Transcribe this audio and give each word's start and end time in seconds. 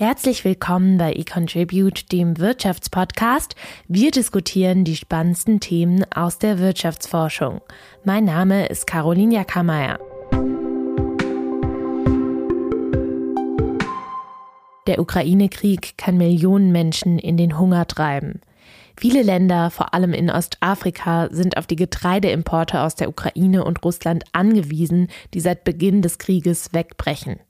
Herzlich 0.00 0.44
willkommen 0.44 0.96
bei 0.96 1.12
eContribute, 1.12 2.12
dem 2.12 2.38
Wirtschaftspodcast. 2.38 3.56
Wir 3.88 4.12
diskutieren 4.12 4.84
die 4.84 4.94
spannendsten 4.94 5.58
Themen 5.58 6.04
aus 6.14 6.38
der 6.38 6.60
Wirtschaftsforschung. 6.60 7.60
Mein 8.04 8.24
Name 8.24 8.66
ist 8.66 8.86
Caroline 8.86 9.34
Jackermeier. 9.34 9.98
Der 14.86 15.00
Ukraine-Krieg 15.00 15.98
kann 15.98 16.16
Millionen 16.16 16.70
Menschen 16.70 17.18
in 17.18 17.36
den 17.36 17.58
Hunger 17.58 17.88
treiben. 17.88 18.40
Viele 18.96 19.24
Länder, 19.24 19.72
vor 19.72 19.94
allem 19.94 20.12
in 20.12 20.30
Ostafrika, 20.30 21.26
sind 21.32 21.56
auf 21.56 21.66
die 21.66 21.74
Getreideimporte 21.74 22.82
aus 22.82 22.94
der 22.94 23.08
Ukraine 23.08 23.64
und 23.64 23.84
Russland 23.84 24.22
angewiesen, 24.30 25.08
die 25.34 25.40
seit 25.40 25.64
Beginn 25.64 26.02
des 26.02 26.18
Krieges 26.18 26.72
wegbrechen. 26.72 27.40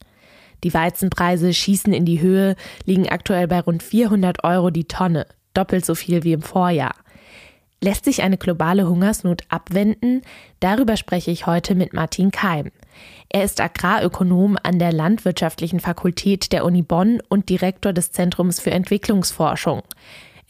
Die 0.65 0.75
Weizenpreise 0.75 1.53
schießen 1.53 1.93
in 1.93 2.05
die 2.05 2.21
Höhe, 2.21 2.57
liegen 2.85 3.09
aktuell 3.09 3.49
bei 3.49 3.61
rund 3.61 3.83
400 3.83 4.45
Euro 4.45 4.71
die 4.71 4.87
Tonne, 4.87 5.27
doppelt 5.55 5.85
so 5.85 5.95
viel 5.95 6.25
wie 6.25 6.33
im 6.33 6.43
Vorjahr. 6.43 6.95
Lässt 7.81 8.05
sich 8.05 8.23
eine 8.23 8.39
globale 8.39 8.89
Hungersnot 8.89 9.43
abwenden? 9.49 10.23
Darüber 10.59 10.97
spreche 10.97 11.31
ich 11.31 11.47
heute 11.47 11.77
mit 11.77 11.93
Martin 11.93 12.33
Keim. 12.33 12.73
Er 13.29 13.45
ist 13.45 13.61
Agrarökonom 13.61 14.57
an 14.61 14.81
der 14.81 14.93
Landwirtschaftlichen 14.93 15.79
Fakultät 15.79 16.51
der 16.51 16.65
Uni 16.65 16.83
Bonn 16.83 17.23
und 17.29 17.49
Direktor 17.49 17.93
des 17.93 18.11
Zentrums 18.11 18.59
für 18.59 18.73
Entwicklungsforschung. 18.73 19.83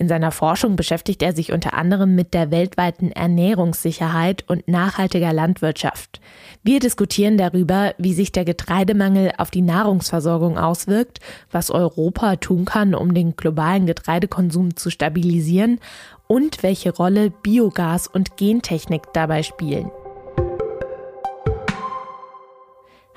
In 0.01 0.07
seiner 0.07 0.31
Forschung 0.31 0.77
beschäftigt 0.77 1.23
er 1.23 1.35
sich 1.35 1.53
unter 1.53 1.75
anderem 1.75 2.15
mit 2.15 2.33
der 2.33 2.53
weltweiten 2.53 3.11
Ernährungssicherheit 3.11 4.45
und 4.47 4.69
nachhaltiger 4.69 5.33
Landwirtschaft. 5.33 6.21
Wir 6.63 6.79
diskutieren 6.79 7.37
darüber, 7.37 7.95
wie 7.99 8.15
sich 8.15 8.31
der 8.31 8.45
Getreidemangel 8.45 9.33
auf 9.39 9.51
die 9.51 9.61
Nahrungsversorgung 9.63 10.57
auswirkt, 10.57 11.19
was 11.51 11.73
Europa 11.73 12.37
tun 12.37 12.65
kann, 12.65 12.95
um 12.95 13.13
den 13.13 13.35
globalen 13.35 13.87
Getreidekonsum 13.87 14.77
zu 14.77 14.91
stabilisieren 14.91 15.81
und 16.29 16.63
welche 16.63 16.95
Rolle 16.95 17.31
Biogas 17.31 18.07
und 18.07 18.37
Gentechnik 18.37 19.03
dabei 19.13 19.43
spielen. 19.43 19.91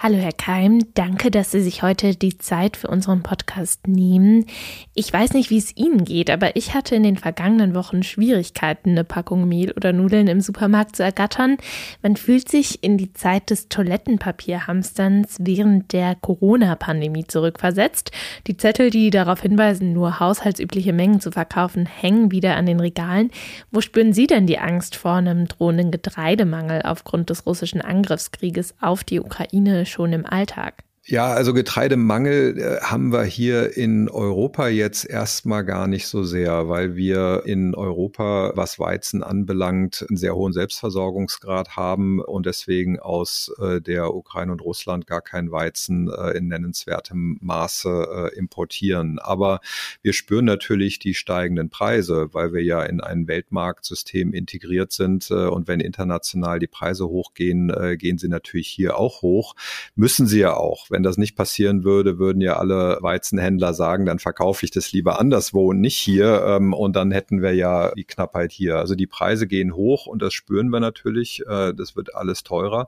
Hallo 0.04 0.18
Herr 0.18 0.32
Keim, 0.32 0.80
danke, 0.96 1.30
dass 1.30 1.52
Sie 1.52 1.62
sich 1.62 1.84
heute 1.84 2.16
die 2.16 2.40
Zeit 2.40 2.76
für 2.76 2.88
unseren 2.88 3.22
Podcast 3.22 3.88
nehmen. 3.88 4.48
Ich 4.96 5.14
weiß 5.14 5.34
nicht, 5.34 5.52
wie 5.52 5.60
es 5.60 5.78
Ihnen 5.78 6.06
geht, 6.06 6.32
aber 6.32 6.56
ich 6.56 6.74
hatte 6.74 6.96
in 6.96 7.04
den 7.04 7.18
vergangenen 7.18 7.76
Wochen 7.76 8.02
Schwierigkeiten, 8.02 8.90
eine 8.90 9.04
Packung 9.04 9.48
Mehl 9.48 9.72
oder 9.74 9.94
Nudeln 9.94 10.28
im 10.28 10.42
Supermarkt 10.42 10.96
zu 10.96 11.04
ergattern. 11.04 11.58
Man 12.02 12.16
fühlt 12.16 12.50
sich 12.50 12.84
in 12.84 12.98
die 12.98 13.14
Zeit 13.14 13.52
des 13.52 13.70
Toilettenpapierhamsterns 13.70 15.38
während 15.40 15.94
der 15.94 16.16
Corona-Pandemie 16.16 17.28
zurückversetzt. 17.28 18.10
Die 18.48 18.58
Zettel, 18.58 18.90
die 18.90 19.12
darauf 19.12 19.44
hinweisen, 19.44 19.94
nur 19.94 20.20
haushaltsübliche 20.20 20.94
Mengen 20.94 21.22
zu 21.22 21.30
verkaufen, 21.30 21.86
hängen 21.86 22.32
wieder 22.32 22.56
an 22.56 22.66
den 22.66 22.80
Regalen. 22.80 23.30
Wo 23.70 23.82
spüren 23.82 24.14
Sie 24.14 24.26
denn 24.26 24.48
die 24.48 24.58
Angst 24.58 24.96
vor 24.96 25.14
einem 25.14 25.48
drohenden 25.48 25.92
Getreidemangel 25.92 26.82
aufgrund 26.82 27.30
des 27.30 27.46
russischen 27.46 27.82
Angriffskrieges 27.82 28.74
auf 28.82 29.04
die 29.04 29.20
Ukraine 29.20 29.86
schon 29.92 30.14
im 30.14 30.26
Alltag? 30.26 30.84
Ja, 31.08 31.34
also 31.34 31.56
Getreidemangel 31.56 32.60
äh, 32.60 32.82
haben 32.82 33.12
wir 33.12 33.24
hier 33.24 33.76
in 33.76 34.08
Europa 34.08 34.68
jetzt 34.68 35.04
erstmal 35.04 35.66
gar 35.66 35.88
nicht 35.88 36.06
so 36.06 36.22
sehr, 36.22 36.70
weil 36.70 36.96
wir 36.96 37.42
in 37.46 37.74
Europa, 37.74 38.52
was 38.54 38.78
Weizen 38.78 39.24
anbelangt, 39.24 40.06
einen 40.08 40.18
sehr 40.18 40.36
hohen 40.36 40.54
Selbstversorgungsgrad 40.54 41.76
haben 41.76 42.22
und 42.22 42.46
deswegen 42.46 43.00
aus 43.00 43.52
äh, 43.60 43.82
der 43.82 44.14
Ukraine 44.14 44.52
und 44.52 44.62
Russland 44.62 45.08
gar 45.08 45.22
kein 45.22 45.52
Weizen 45.52 46.08
äh, 46.08 46.38
in 46.38 46.48
nennenswertem 46.48 47.40
Maße 47.42 48.32
importieren. 48.36 49.18
Aber 49.18 49.60
wir 50.04 50.14
spüren 50.14 50.46
natürlich 50.46 51.00
die 51.00 51.16
steigenden 51.16 51.70
Preise, 51.70 52.30
weil 52.32 52.54
wir 52.54 52.64
ja 52.64 52.84
in 52.84 53.02
ein 53.02 53.28
Weltmarktsystem 53.28 54.34
integriert 54.34 54.92
sind 54.92 55.32
und 55.32 55.68
wenn 55.68 55.80
international 55.80 56.60
die 56.60 56.68
Preise 56.68 57.08
hochgehen, 57.08 57.72
gehen 57.98 58.18
sie 58.18 58.28
natürlich 58.28 58.68
hier 58.68 58.98
auch 58.98 59.22
hoch. 59.22 59.56
Müssen 59.96 60.28
sie 60.28 60.40
ja 60.40 60.56
auch. 60.56 60.91
Wenn 60.92 61.04
das 61.04 61.18
nicht 61.18 61.36
passieren 61.36 61.84
würde, 61.84 62.20
würden 62.20 62.42
ja 62.42 62.58
alle 62.58 62.98
Weizenhändler 63.02 63.74
sagen, 63.74 64.06
dann 64.06 64.20
verkaufe 64.20 64.66
ich 64.66 64.72
das 64.72 64.92
lieber 64.92 65.20
anderswo 65.20 65.70
und 65.70 65.82
nicht 65.82 65.98
hier. 65.98 66.44
Ähm, 66.46 66.74
und 66.74 66.96
dann 66.96 67.12
hätten 67.12 67.42
wir 67.42 67.54
ja 67.54 67.92
die 67.96 68.04
Knappheit 68.04 68.52
hier. 68.52 68.78
Also 68.78 68.96
die 68.96 69.08
Preise 69.08 69.48
gehen 69.48 69.76
hoch 69.76 70.06
und 70.06 70.22
das 70.22 70.34
spüren 70.34 70.70
wir 70.70 70.80
natürlich. 70.80 71.44
Äh, 71.48 71.74
das 71.74 71.96
wird 71.96 72.16
alles 72.16 72.44
teurer. 72.44 72.88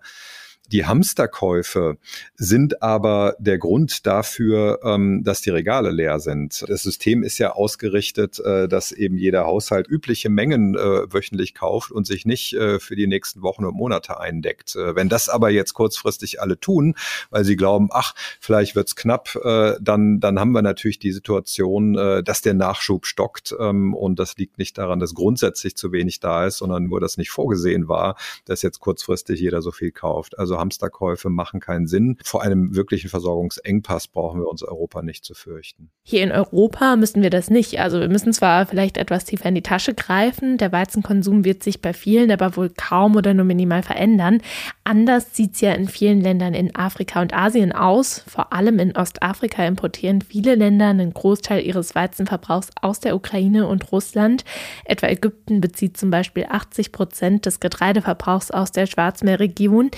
Die 0.72 0.86
Hamsterkäufe 0.86 1.98
sind 2.36 2.82
aber 2.82 3.36
der 3.38 3.58
Grund 3.58 4.08
dafür, 4.08 4.80
ähm, 4.84 5.22
dass 5.24 5.42
die 5.42 5.50
Regale 5.50 5.92
leer 5.92 6.20
sind. 6.20 6.64
Das 6.68 6.84
System 6.84 7.22
ist 7.22 7.38
ja 7.38 7.52
ausgerichtet, 7.52 8.40
äh, 8.40 8.68
dass 8.68 8.92
eben 8.94 9.18
jeder 9.18 9.46
Haushalt 9.46 9.88
übliche 9.90 10.30
Mengen 10.30 10.76
äh, 10.76 11.14
wöchentlich 11.14 11.54
kauft 11.54 11.92
und 11.92 12.08
sich 12.08 12.26
nicht 12.26 12.54
äh, 12.54 12.80
für 12.80 12.96
die 12.96 13.08
nächsten 13.08 13.42
Wochen 13.42 13.66
und 13.66 13.76
Monate 13.76 14.20
eindeckt. 14.20 14.76
Äh, 14.76 14.96
wenn 14.96 15.10
das 15.10 15.28
aber 15.28 15.50
jetzt 15.50 15.74
kurzfristig 15.74 16.42
alle 16.42 16.58
tun, 16.60 16.96
weil 17.30 17.44
sie 17.44 17.58
glauben, 17.58 17.90
ach, 17.92 18.16
vielleicht 18.40 18.76
wird's 18.76 18.96
knapp, 18.96 19.36
äh, 19.44 19.76
dann, 19.82 20.22
dann 20.22 20.40
haben 20.40 20.54
wir 20.54 20.62
natürlich 20.62 20.98
die 20.98 21.12
Situation, 21.12 21.98
äh, 21.98 22.24
dass 22.24 22.42
der 22.42 22.54
Nachschub 22.54 23.06
stockt. 23.06 23.54
Ähm, 23.60 23.94
und 23.94 24.18
das 24.18 24.38
liegt 24.38 24.58
nicht 24.58 24.78
daran, 24.78 25.00
dass 25.00 25.14
grundsätzlich 25.14 25.76
zu 25.76 25.92
wenig 25.92 26.22
da 26.22 26.46
ist, 26.48 26.58
sondern 26.58 26.86
nur, 26.86 27.02
dass 27.02 27.18
nicht 27.18 27.32
vorgesehen 27.32 27.90
war, 27.90 28.16
dass 28.46 28.62
jetzt 28.62 28.80
kurzfristig 28.80 29.40
jeder 29.40 29.62
so 29.62 29.72
viel 29.72 29.92
kauft. 29.92 30.40
Also 30.40 30.53
Hamsterkäufe 30.60 31.30
machen 31.30 31.60
keinen 31.60 31.88
Sinn. 31.88 32.18
Vor 32.24 32.42
einem 32.42 32.76
wirklichen 32.76 33.10
Versorgungsengpass 33.10 34.08
brauchen 34.08 34.42
wir 34.42 34.48
uns 34.48 34.64
Europa 34.64 35.02
nicht 35.02 35.26
zu 35.26 35.34
fürchten. 35.34 35.90
Hier 36.04 36.24
in 36.24 36.32
Europa 36.32 36.96
müssen 36.96 37.22
wir 37.22 37.30
das 37.30 37.50
nicht. 37.50 37.80
Also 37.80 38.00
wir 38.00 38.10
müssen 38.10 38.34
zwar 38.34 38.66
vielleicht 38.66 38.98
etwas 38.98 39.26
tiefer 39.26 39.50
in 39.50 39.56
die 39.56 39.62
Tasche 39.62 39.94
greifen. 39.94 40.58
Der 40.58 40.72
Weizenkonsum 40.72 41.46
wird 41.46 41.64
sich 41.64 41.82
bei 41.82 41.94
vielen 41.94 42.32
aber 42.32 42.58
wohl 42.58 42.70
kaum 42.70 43.16
oder 43.16 43.34
nur 43.34 43.46
minimal 43.46 43.84
verändern. 43.84 44.42
Anders 44.84 45.36
sieht 45.36 45.54
es 45.54 45.62
ja 45.62 45.74
in 45.74 45.88
vielen 45.88 46.22
Ländern 46.22 46.54
in 46.54 46.76
Afrika 46.76 47.22
und 47.22 47.34
Asien 47.34 47.72
aus. 47.72 48.24
Vor 48.28 48.52
allem 48.52 48.80
in 48.80 48.96
Ostafrika 48.98 49.66
importieren 49.66 50.22
viele 50.22 50.56
Länder 50.56 50.88
einen 50.88 51.14
Großteil 51.14 51.66
ihres 51.66 51.96
Weizenverbrauchs 51.96 52.70
aus 52.82 53.00
der 53.00 53.16
Ukraine 53.16 53.68
und 53.68 53.92
Russland. 53.92 54.44
Etwa 54.86 55.08
Ägypten 55.08 55.62
bezieht 55.62 55.98
zum 55.98 56.10
Beispiel 56.10 56.46
80 56.50 56.92
Prozent 56.92 57.46
des 57.46 57.60
Getreideverbrauchs 57.60 58.52
aus 58.52 58.72
der 58.72 58.86
Schwarzmeerregion. 58.86 59.92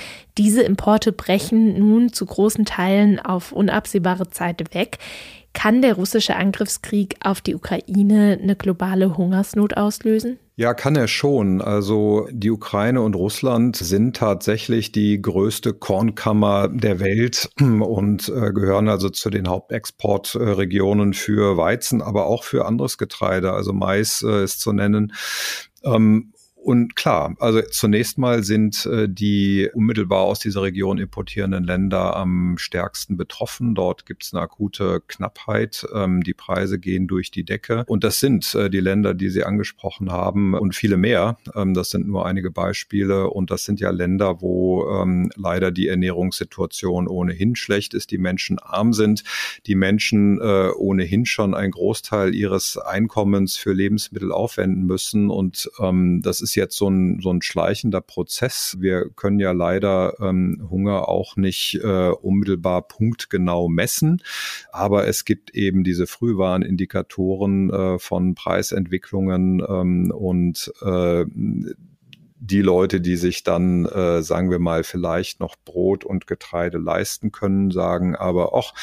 Diese 0.46 0.62
Importe 0.62 1.12
brechen 1.12 1.80
nun 1.80 2.14
zu 2.14 2.24
großen 2.24 2.66
Teilen 2.66 3.20
auf 3.20 3.52
unabsehbare 3.52 4.30
Zeit 4.30 4.76
weg. 4.76 5.00
Kann 5.54 5.82
der 5.82 5.96
russische 5.96 6.36
Angriffskrieg 6.36 7.16
auf 7.20 7.42
die 7.42 7.56
Ukraine 7.56 8.38
eine 8.40 8.56
globale 8.56 9.18
Hungersnot 9.18 9.76
auslösen? 9.76 10.38
Ja, 10.56 10.76
kann 10.76 10.96
er 10.96 11.08
schon. 11.08 11.64
Also 11.64 12.28
die 12.32 12.52
Ukraine 12.52 13.02
und 13.02 13.16
Russland 13.16 13.76
sind 13.76 14.18
tatsächlich 14.18 14.92
die 14.92 15.20
größte 15.20 15.74
Kornkammer 15.74 16.68
der 16.68 17.00
Welt 17.00 17.50
und 17.60 18.30
äh, 18.30 18.54
gehören 18.54 18.88
also 18.88 19.10
zu 19.10 19.32
den 19.32 19.50
Hauptexportregionen 19.50 21.16
für 21.16 21.58
Weizen, 21.58 22.04
aber 22.04 22.28
auch 22.28 22.44
für 22.44 22.68
anderes 22.68 23.00
Getreide. 23.00 23.54
Also 23.54 23.74
Mais 23.74 24.22
äh, 24.22 24.44
ist 24.44 24.60
zu 24.60 24.74
nennen. 24.74 25.12
Ähm, 25.84 26.34
und 26.66 26.96
klar, 26.96 27.36
also 27.40 27.62
zunächst 27.62 28.18
mal 28.18 28.44
sind 28.44 28.88
äh, 28.88 29.08
die 29.08 29.70
unmittelbar 29.72 30.22
aus 30.22 30.40
dieser 30.40 30.64
Region 30.64 30.98
importierenden 30.98 31.64
Länder 31.64 32.16
am 32.16 32.58
stärksten 32.58 33.18
betroffen. 33.18 33.76
Dort 33.76 34.08
gibt 34.08 34.24
es 34.24 34.34
eine 34.34 34.42
akute 34.42 35.04
Knappheit. 35.06 35.86
Ähm, 35.94 36.24
die 36.24 36.34
Preise 36.34 36.80
gehen 36.80 37.06
durch 37.06 37.30
die 37.30 37.44
Decke. 37.44 37.84
Und 37.86 38.04
das 38.04 38.20
sind 38.20 38.56
äh, 38.56 38.72
die 38.72 38.80
Länder, 38.80 39.14
die 39.14 39.30
Sie 39.30 39.44
angesprochen 39.44 40.12
haben 40.12 40.56
und 40.56 40.74
viele 40.74 40.98
mehr. 40.98 41.38
Ähm, 41.54 41.76
das 41.76 41.92
sind 41.92 42.08
nur 42.08 42.26
einige 42.26 42.50
Beispiele. 42.50 43.30
Und 43.30 43.52
das 43.52 43.64
sind 43.64 43.80
ja 43.80 43.92
Länder, 43.92 44.42
wo 44.42 44.90
ähm, 44.90 45.30
leider 45.36 45.70
die 45.70 45.88
Ernährungssituation 45.88 47.08
ohnehin 47.08 47.56
schlecht 47.56 47.94
ist, 47.94 48.10
die 48.10 48.18
Menschen 48.18 48.58
arm 48.58 48.92
sind, 48.92 49.24
die 49.68 49.76
Menschen 49.76 50.42
äh, 50.42 50.72
ohnehin 50.76 51.28
schon 51.28 51.54
einen 51.54 51.74
Großteil 51.74 52.34
ihres 52.34 52.80
Einkommens 52.80 53.56
für 53.56 53.72
Lebensmittel 53.72 54.32
aufwenden 54.32 54.88
müssen. 54.88 55.30
Und 55.30 55.70
das 55.78 56.42
ist 56.42 56.55
jetzt 56.56 56.78
so 56.78 56.90
ein, 56.90 57.20
so 57.22 57.32
ein 57.32 57.42
schleichender 57.42 58.02
Prozess. 58.02 58.78
Wir 58.80 59.10
können 59.10 59.40
ja 59.40 59.52
leider 59.52 60.20
ähm, 60.20 60.68
Hunger 60.70 61.08
auch 61.08 61.36
nicht 61.36 61.76
äh, 61.84 62.10
unmittelbar 62.10 62.88
punktgenau 62.88 63.68
messen, 63.68 64.22
aber 64.72 65.08
es 65.08 65.26
gibt 65.26 65.52
eben 65.52 65.84
diese 65.84 66.08
Frühwarnindikatoren 66.08 67.70
äh, 67.70 68.00
von 68.00 68.36
Preisentwicklungen 68.36 69.64
ähm, 69.68 70.12
und 70.12 70.72
äh, 70.82 71.26
die 72.38 72.62
Leute, 72.62 73.02
die 73.02 73.16
sich 73.16 73.44
dann, 73.44 73.86
äh, 73.86 74.22
sagen 74.22 74.52
wir 74.52 74.60
mal, 74.60 74.84
vielleicht 74.84 75.40
noch 75.40 75.56
Brot 75.66 76.04
und 76.04 76.28
Getreide 76.28 76.78
leisten 76.78 77.32
können, 77.32 77.72
sagen 77.72 78.16
aber, 78.16 78.54
ach, 78.54 78.74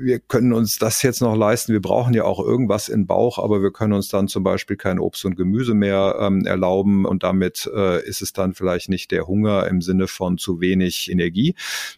wir 0.00 0.18
können 0.18 0.52
uns 0.52 0.78
das 0.78 1.02
jetzt 1.02 1.20
noch 1.20 1.36
leisten. 1.36 1.72
Wir 1.72 1.82
brauchen 1.82 2.14
ja 2.14 2.24
auch 2.24 2.40
irgendwas 2.40 2.88
in 2.88 3.06
Bauch, 3.06 3.38
aber 3.38 3.62
wir 3.62 3.70
können 3.70 3.92
uns 3.92 4.08
dann 4.08 4.28
zum 4.28 4.42
Beispiel 4.42 4.76
kein 4.76 4.98
Obst 4.98 5.24
und 5.24 5.36
Gemüse 5.36 5.74
mehr 5.74 6.16
ähm, 6.20 6.46
erlauben 6.46 7.04
und 7.04 7.22
damit 7.22 7.68
äh, 7.74 8.06
ist 8.06 8.22
es 8.22 8.32
dann 8.32 8.54
vielleicht 8.54 8.88
nicht 8.88 9.10
der 9.10 9.26
Hunger 9.26 9.66
im 9.66 9.80
Sinne 9.80 10.06
von 10.06 10.38
zu 10.38 10.60
wenig 10.60 11.10
Energie, 11.10 11.54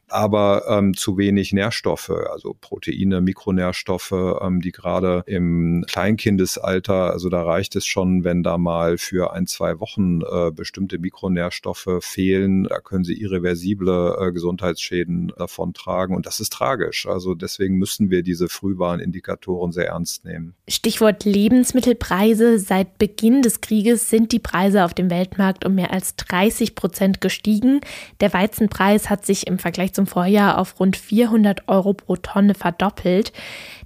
aber 0.09 0.65
ähm, 0.69 0.95
zu 0.95 1.19
wenig 1.19 1.53
Nährstoffe, 1.53 2.11
also 2.11 2.57
Proteine, 2.61 3.21
Mikronährstoffe, 3.21 4.39
ähm, 4.41 4.61
die 4.61 4.73
gerade 4.73 5.23
im 5.27 5.85
Kleinkindesalter, 5.87 7.13
also 7.13 7.29
da 7.29 7.43
reicht 7.43 7.77
es 7.77 7.87
schon, 7.87 8.25
wenn 8.25 8.43
da 8.43 8.59
mal 8.59 8.99
für 8.99 9.33
ein, 9.33 9.47
zwei 9.47 9.81
Wochen 9.81 10.23
äh, 10.23 10.51
bestimmte 10.51 10.99
Mikronährstoffe 10.99 11.99
fehlen, 12.01 12.65
da 12.65 12.81
können 12.81 13.05
sie 13.05 13.21
irreversible 13.21 14.17
äh, 14.21 14.33
Gesundheitsschäden 14.33 15.33
davon 15.37 15.75
tragen 15.75 16.15
und 16.15 16.27
das 16.27 16.41
ist 16.41 16.53
tragisch. 16.53 17.07
Also 17.07 17.35
deswegen 17.35 17.77
müssen 17.77 17.90
wir 17.99 18.23
diese 18.23 18.49
Frühwarnindikatoren 18.49 19.73
sehr 19.73 19.89
ernst 19.89 20.25
nehmen. 20.25 20.55
Stichwort 20.69 21.25
Lebensmittelpreise. 21.25 22.59
Seit 22.59 22.99
Beginn 22.99 23.43
des 23.43 23.61
Krieges 23.61 24.11
sind 24.11 24.31
die 24.31 24.39
Preise 24.39 24.85
auf 24.85 24.95
dem 24.95 25.11
Weltmarkt 25.11 25.65
um 25.65 25.75
mehr 25.75 25.93
als 25.93 26.15
30 26.17 26.75
Prozent 26.75 27.21
gestiegen. 27.21 27.81
Der 28.21 28.33
Weizenpreis 28.33 29.11
hat 29.11 29.27
sich 29.27 29.47
im 29.47 29.59
Vergleich 29.59 29.93
zum 29.93 30.07
Vorjahr 30.07 30.59
auf 30.59 30.79
rund 30.79 30.97
400 30.97 31.69
Euro 31.69 31.95
pro 31.95 32.17
Tonne 32.17 32.55
verdoppelt. 32.55 33.33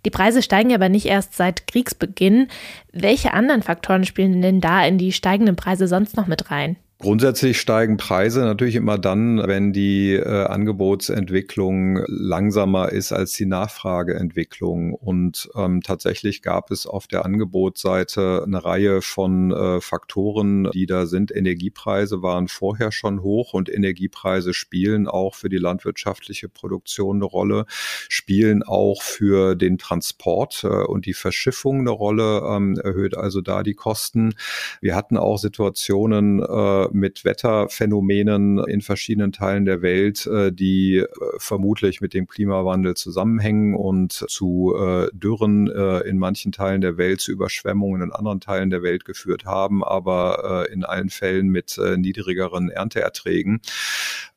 Die 0.05 0.11
Preise 0.11 0.43
steigen 0.43 0.75
aber 0.75 0.89
nicht 0.89 1.07
erst 1.07 1.35
seit 1.35 1.67
Kriegsbeginn. 1.67 2.49
Welche 2.93 3.33
anderen 3.33 3.63
Faktoren 3.63 4.05
spielen 4.05 4.43
denn 4.43 4.61
da 4.61 4.85
in 4.87 4.99
die 4.99 5.13
steigenden 5.13 5.57
Preise 5.57 5.89
sonst 5.89 6.17
noch 6.17 6.27
mit 6.27 6.51
rein? 6.51 6.77
Grundsätzlich 7.05 7.61
steigen 7.61 7.99
Preise 7.99 8.41
natürlich 8.41 8.77
immer 8.77 8.97
dann, 8.97 9.37
wenn 9.47 9.75
die 9.75 10.15
äh, 10.15 10.47
Angebotsentwicklung 10.47 12.03
langsamer 12.07 12.93
ist 12.93 13.13
als 13.13 13.33
die 13.33 13.45
Nachfrageentwicklung. 13.45 14.95
Und 14.95 15.51
ähm, 15.55 15.83
tatsächlich 15.83 16.41
gab 16.41 16.71
es 16.71 16.87
auf 16.87 17.07
der 17.07 17.27
Angebotsseite 17.27 18.45
eine 18.47 18.65
Reihe 18.65 19.03
von 19.03 19.53
äh, 19.53 19.83
Faktoren, 19.83 20.71
die 20.73 20.87
da 20.87 21.05
sind. 21.05 21.31
Energiepreise 21.31 22.23
waren 22.23 22.49
vorher 22.49 22.91
schon 22.91 23.21
hoch 23.21 23.53
und 23.53 23.69
Energiepreise 23.69 24.55
spielen 24.55 25.07
auch 25.07 25.35
für 25.35 25.51
die 25.51 25.59
landwirtschaftliche 25.59 26.49
Produktion 26.49 27.17
eine 27.17 27.27
Rolle, 27.27 27.67
spielen 28.09 28.63
auch 28.63 29.03
für 29.03 29.57
den 29.57 29.77
Transport 29.77 30.65
äh, 30.65 30.69
und 30.69 31.05
die 31.05 31.13
Verschiffung 31.13 31.81
eine 31.81 31.91
Rolle, 31.91 32.41
ähm, 32.49 32.79
erhöht 32.83 33.15
also 33.15 33.43
da 33.43 33.63
die 33.63 33.75
Kosten. 33.75 34.37
Wir 34.81 34.97
hatten 34.97 35.19
auch 35.19 35.37
Situationen, 35.37 36.43
äh, 36.43 36.94
mit 36.95 37.25
Wetterphänomenen 37.25 38.59
in 38.67 38.81
verschiedenen 38.81 39.33
Teilen 39.33 39.65
der 39.65 39.83
Welt, 39.83 40.27
äh, 40.27 40.53
die 40.53 40.99
äh, 40.99 41.07
vermutlich 41.39 42.01
mit 42.01 42.15
dem 42.15 42.27
Klimawandel 42.27 42.95
zusammenhängen 42.95 43.75
und 43.75 44.13
zu 44.13 44.75
äh, 44.77 45.09
Dürren 45.13 45.67
in 46.05 46.19
manchen 46.19 46.53
Teilen 46.53 46.81
der 46.81 46.97
Welt, 46.97 47.21
zu 47.21 47.33
Überschwemmungen 47.33 48.03
in 48.03 48.13
anderen 48.13 48.41
Teilen 48.41 48.71
der 48.71 48.83
Welt 48.83 49.05
geführt 49.05 49.45
haben, 49.45 49.83
aber 49.83 50.69
in 50.71 50.85
allen 50.85 51.11
Fällen 51.11 51.49
mit 51.49 51.79
niedrigeren 51.97 52.71
Ernteerträgen. 52.71 53.61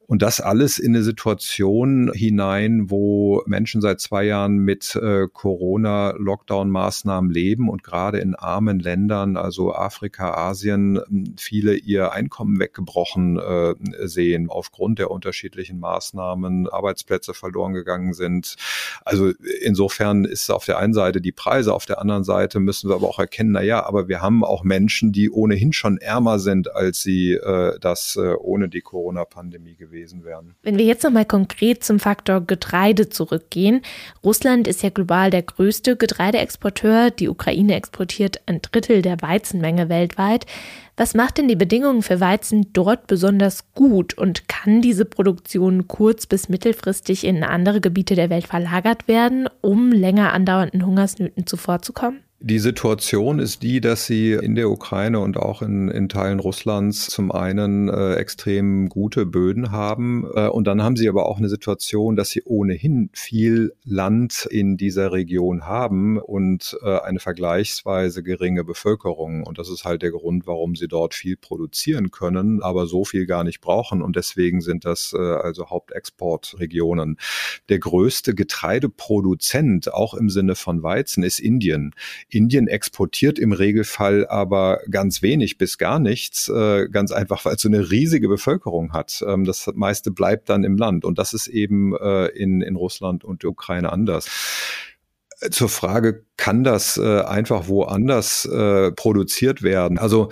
Und 0.09 0.21
das 0.21 0.39
alles 0.39 0.79
in 0.79 0.95
eine 0.95 1.03
Situation 1.03 2.13
hinein, 2.13 2.89
wo 2.89 3.43
Menschen 3.45 3.81
seit 3.81 3.99
zwei 3.99 4.23
Jahren 4.23 4.55
mit 4.59 4.95
äh, 4.95 5.27
Corona-Lockdown-Maßnahmen 5.31 7.29
leben 7.29 7.67
und 7.67 7.83
gerade 7.83 8.19
in 8.19 8.33
armen 8.33 8.79
Ländern, 8.79 9.35
also 9.35 9.75
Afrika, 9.75 10.33
Asien, 10.33 11.01
viele 11.37 11.75
ihr 11.75 12.13
Einkommen 12.13 12.57
weggebrochen 12.57 13.37
äh, 13.37 13.75
sehen 14.07 14.49
aufgrund 14.49 14.99
der 14.99 15.11
unterschiedlichen 15.11 15.77
Maßnahmen, 15.77 16.69
Arbeitsplätze 16.69 17.33
verloren 17.33 17.73
gegangen 17.73 18.13
sind. 18.13 18.55
Also 19.03 19.33
insofern 19.61 20.23
ist 20.23 20.49
auf 20.49 20.63
der 20.63 20.77
einen 20.77 20.93
Seite 20.93 21.19
die 21.19 21.33
Preise, 21.33 21.73
auf 21.73 21.85
der 21.85 21.99
anderen 21.99 22.23
Seite 22.23 22.61
müssen 22.61 22.89
wir 22.89 22.95
aber 22.95 23.09
auch 23.09 23.19
erkennen, 23.19 23.51
na 23.51 23.61
ja, 23.61 23.85
aber 23.85 24.07
wir 24.07 24.21
haben 24.21 24.45
auch 24.45 24.63
Menschen, 24.63 25.11
die 25.11 25.29
ohnehin 25.29 25.73
schon 25.73 25.97
ärmer 25.97 26.39
sind, 26.39 26.73
als 26.73 27.01
sie 27.01 27.33
äh, 27.33 27.77
das 27.81 28.15
äh, 28.15 28.35
ohne 28.35 28.69
die 28.69 28.79
Corona-Pandemie 28.79 29.75
gewesen 29.75 29.96
gewesen 29.97 30.23
wären. 30.23 30.55
Wenn 30.61 30.77
wir 30.77 30.85
jetzt 30.85 31.03
nochmal 31.03 31.25
konkret 31.25 31.83
zum 31.83 31.99
Faktor 31.99 32.41
Getreide 32.41 33.09
zurückgehen. 33.09 33.81
Russland 34.23 34.67
ist 34.67 34.83
ja 34.83 34.89
global 34.89 35.31
der 35.31 35.41
größte 35.41 35.95
Getreideexporteur. 35.95 37.11
Die 37.11 37.29
Ukraine 37.29 37.75
exportiert 37.75 38.41
ein 38.45 38.61
Drittel 38.61 39.01
der 39.01 39.21
Weizenmenge 39.21 39.89
weltweit. 39.89 40.45
Was 40.95 41.13
macht 41.13 41.37
denn 41.37 41.47
die 41.47 41.55
Bedingungen 41.55 42.01
für 42.01 42.19
Weizen 42.19 42.73
dort 42.73 43.07
besonders 43.07 43.71
gut 43.73 44.15
und 44.15 44.47
kann 44.47 44.81
diese 44.81 45.05
Produktion 45.05 45.87
kurz- 45.87 46.25
bis 46.25 46.49
mittelfristig 46.49 47.23
in 47.23 47.43
andere 47.43 47.81
Gebiete 47.81 48.15
der 48.15 48.29
Welt 48.29 48.47
verlagert 48.47 49.07
werden, 49.07 49.47
um 49.61 49.91
länger 49.91 50.33
andauernden 50.33 50.85
Hungersnöten 50.85 51.45
zuvorzukommen? 51.45 52.26
Die 52.39 52.59
Situation 52.59 53.39
ist 53.39 53.63
die, 53.63 53.81
dass 53.81 54.05
sie 54.05 54.33
in 54.33 54.53
der 54.53 54.69
Ukraine 54.69 55.21
und 55.21 55.37
auch 55.37 55.63
in, 55.63 55.89
in 55.89 56.07
Teilen 56.07 56.39
Russlands 56.39 57.07
zum 57.07 57.31
einen 57.31 57.89
äh, 57.89 58.13
extrem 58.13 58.89
gute 58.89 59.25
Böden 59.25 59.71
haben 59.71 60.23
äh, 60.35 60.47
und 60.47 60.67
dann 60.67 60.83
haben 60.83 60.95
sie 60.97 61.09
aber 61.09 61.25
auch 61.25 61.39
eine 61.39 61.49
Situation, 61.49 62.15
dass 62.15 62.29
sie 62.29 62.43
ohnehin 62.45 63.09
viel 63.11 63.73
Land 63.83 64.47
in 64.51 64.77
dieser 64.77 65.11
Region 65.13 65.65
haben 65.65 66.19
und 66.19 66.77
äh, 66.83 66.99
eine 66.99 67.19
vergleichsweise 67.19 68.21
geringe 68.21 68.63
Bevölkerung. 68.63 69.43
Und 69.43 69.57
das 69.57 69.67
ist 69.69 69.83
halt 69.83 70.03
der 70.03 70.11
Grund, 70.11 70.45
warum 70.45 70.75
sie 70.75 70.87
dort 70.87 71.15
viel 71.15 71.37
produzieren 71.37 72.11
können, 72.11 72.61
aber 72.61 72.85
so 72.85 73.03
viel 73.03 73.25
gar 73.25 73.43
nicht 73.43 73.61
brauchen. 73.61 74.03
Und 74.03 74.15
deswegen 74.15 74.61
sind 74.61 74.85
das 74.85 75.11
äh, 75.17 75.17
also 75.17 75.71
Hauptexportregionen. 75.71 77.17
Der 77.69 77.79
größte 77.79 78.35
Getreideproduzent, 78.35 79.91
auch 79.91 80.13
im 80.13 80.29
Sinne 80.29 80.53
von 80.53 80.83
Weizen, 80.83 81.23
ist 81.23 81.39
Indien. 81.39 81.95
Indien 82.29 82.67
exportiert 82.67 83.39
im 83.39 83.53
Regelfall 83.53 84.27
aber 84.27 84.81
ganz 84.89 85.21
wenig 85.21 85.57
bis 85.57 85.77
gar 85.77 85.99
nichts, 85.99 86.49
äh, 86.49 86.87
ganz 86.89 87.11
einfach, 87.11 87.45
weil 87.45 87.55
es 87.55 87.61
so 87.61 87.69
eine 87.69 87.89
riesige 87.89 88.27
Bevölkerung 88.27 88.91
hat. 88.91 89.23
Ähm, 89.25 89.45
das 89.45 89.69
meiste 89.75 90.11
bleibt 90.11 90.49
dann 90.49 90.63
im 90.63 90.77
Land 90.77 91.05
und 91.05 91.17
das 91.17 91.33
ist 91.33 91.47
eben 91.47 91.95
äh, 91.95 92.27
in, 92.27 92.61
in 92.61 92.75
Russland 92.75 93.23
und 93.23 93.43
der 93.43 93.51
Ukraine 93.51 93.91
anders. 93.91 94.29
Zur 95.51 95.69
Frage, 95.69 96.25
kann 96.37 96.63
das 96.63 96.97
äh, 96.97 97.21
einfach 97.21 97.67
woanders 97.67 98.45
äh, 98.45 98.91
produziert 98.91 99.63
werden? 99.63 99.97
Also 99.97 100.29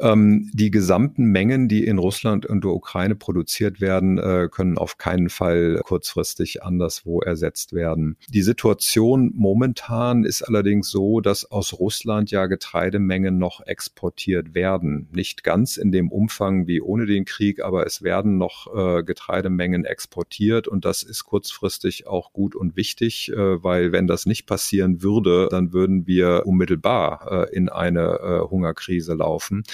ähm, 0.00 0.50
die 0.54 0.70
gesamten 0.70 1.24
Mengen, 1.24 1.68
die 1.68 1.84
in 1.84 1.98
Russland 1.98 2.46
und 2.46 2.62
der 2.62 2.70
Ukraine 2.70 3.16
produziert 3.16 3.80
werden, 3.80 4.18
äh, 4.18 4.48
können 4.50 4.78
auf 4.78 4.98
keinen 4.98 5.28
Fall 5.28 5.80
kurzfristig 5.84 6.62
anderswo 6.62 7.20
ersetzt 7.20 7.72
werden. 7.72 8.16
Die 8.28 8.42
Situation 8.42 9.32
momentan 9.34 10.24
ist 10.24 10.42
allerdings 10.42 10.90
so, 10.90 11.20
dass 11.20 11.50
aus 11.50 11.78
Russland 11.78 12.30
ja 12.30 12.46
Getreidemengen 12.46 13.36
noch 13.38 13.60
exportiert 13.66 14.54
werden. 14.54 15.08
Nicht 15.12 15.42
ganz 15.42 15.76
in 15.76 15.90
dem 15.90 16.12
Umfang 16.12 16.68
wie 16.68 16.80
ohne 16.80 17.06
den 17.06 17.24
Krieg, 17.24 17.62
aber 17.62 17.84
es 17.84 18.02
werden 18.02 18.38
noch 18.38 18.72
äh, 18.74 19.02
Getreidemengen 19.02 19.84
exportiert 19.84 20.68
und 20.68 20.84
das 20.84 21.02
ist 21.02 21.24
kurzfristig 21.24 22.06
auch 22.06 22.32
gut 22.32 22.54
und 22.54 22.76
wichtig, 22.76 23.32
äh, 23.32 23.62
weil 23.62 23.90
wenn 23.90 24.06
das 24.06 24.24
nicht 24.24 24.46
passieren 24.46 25.02
würde, 25.02 25.47
dann 25.48 25.72
würden 25.72 26.06
wir 26.06 26.42
unmittelbar 26.46 27.48
äh, 27.48 27.56
in 27.56 27.68
eine 27.68 28.20
äh, 28.20 28.50
Hungerkrise 28.50 29.14
laufen. 29.14 29.64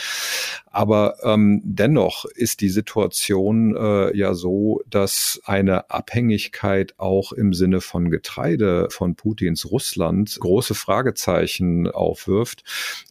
Aber 0.75 1.19
ähm, 1.23 1.61
dennoch 1.64 2.25
ist 2.25 2.61
die 2.61 2.69
Situation 2.69 3.76
äh, 3.76 4.16
ja 4.16 4.35
so, 4.35 4.83
dass 4.90 5.40
eine 5.45 5.88
Abhängigkeit 5.88 6.95
auch 6.99 7.31
im 7.31 7.54
Sinne 7.54 7.81
von 7.81 8.11
Getreide 8.11 8.88
von 8.90 9.14
Putins 9.14 9.71
Russland 9.71 10.37
große 10.40 10.75
Fragezeichen 10.75 11.88
aufwirft. 11.88 12.64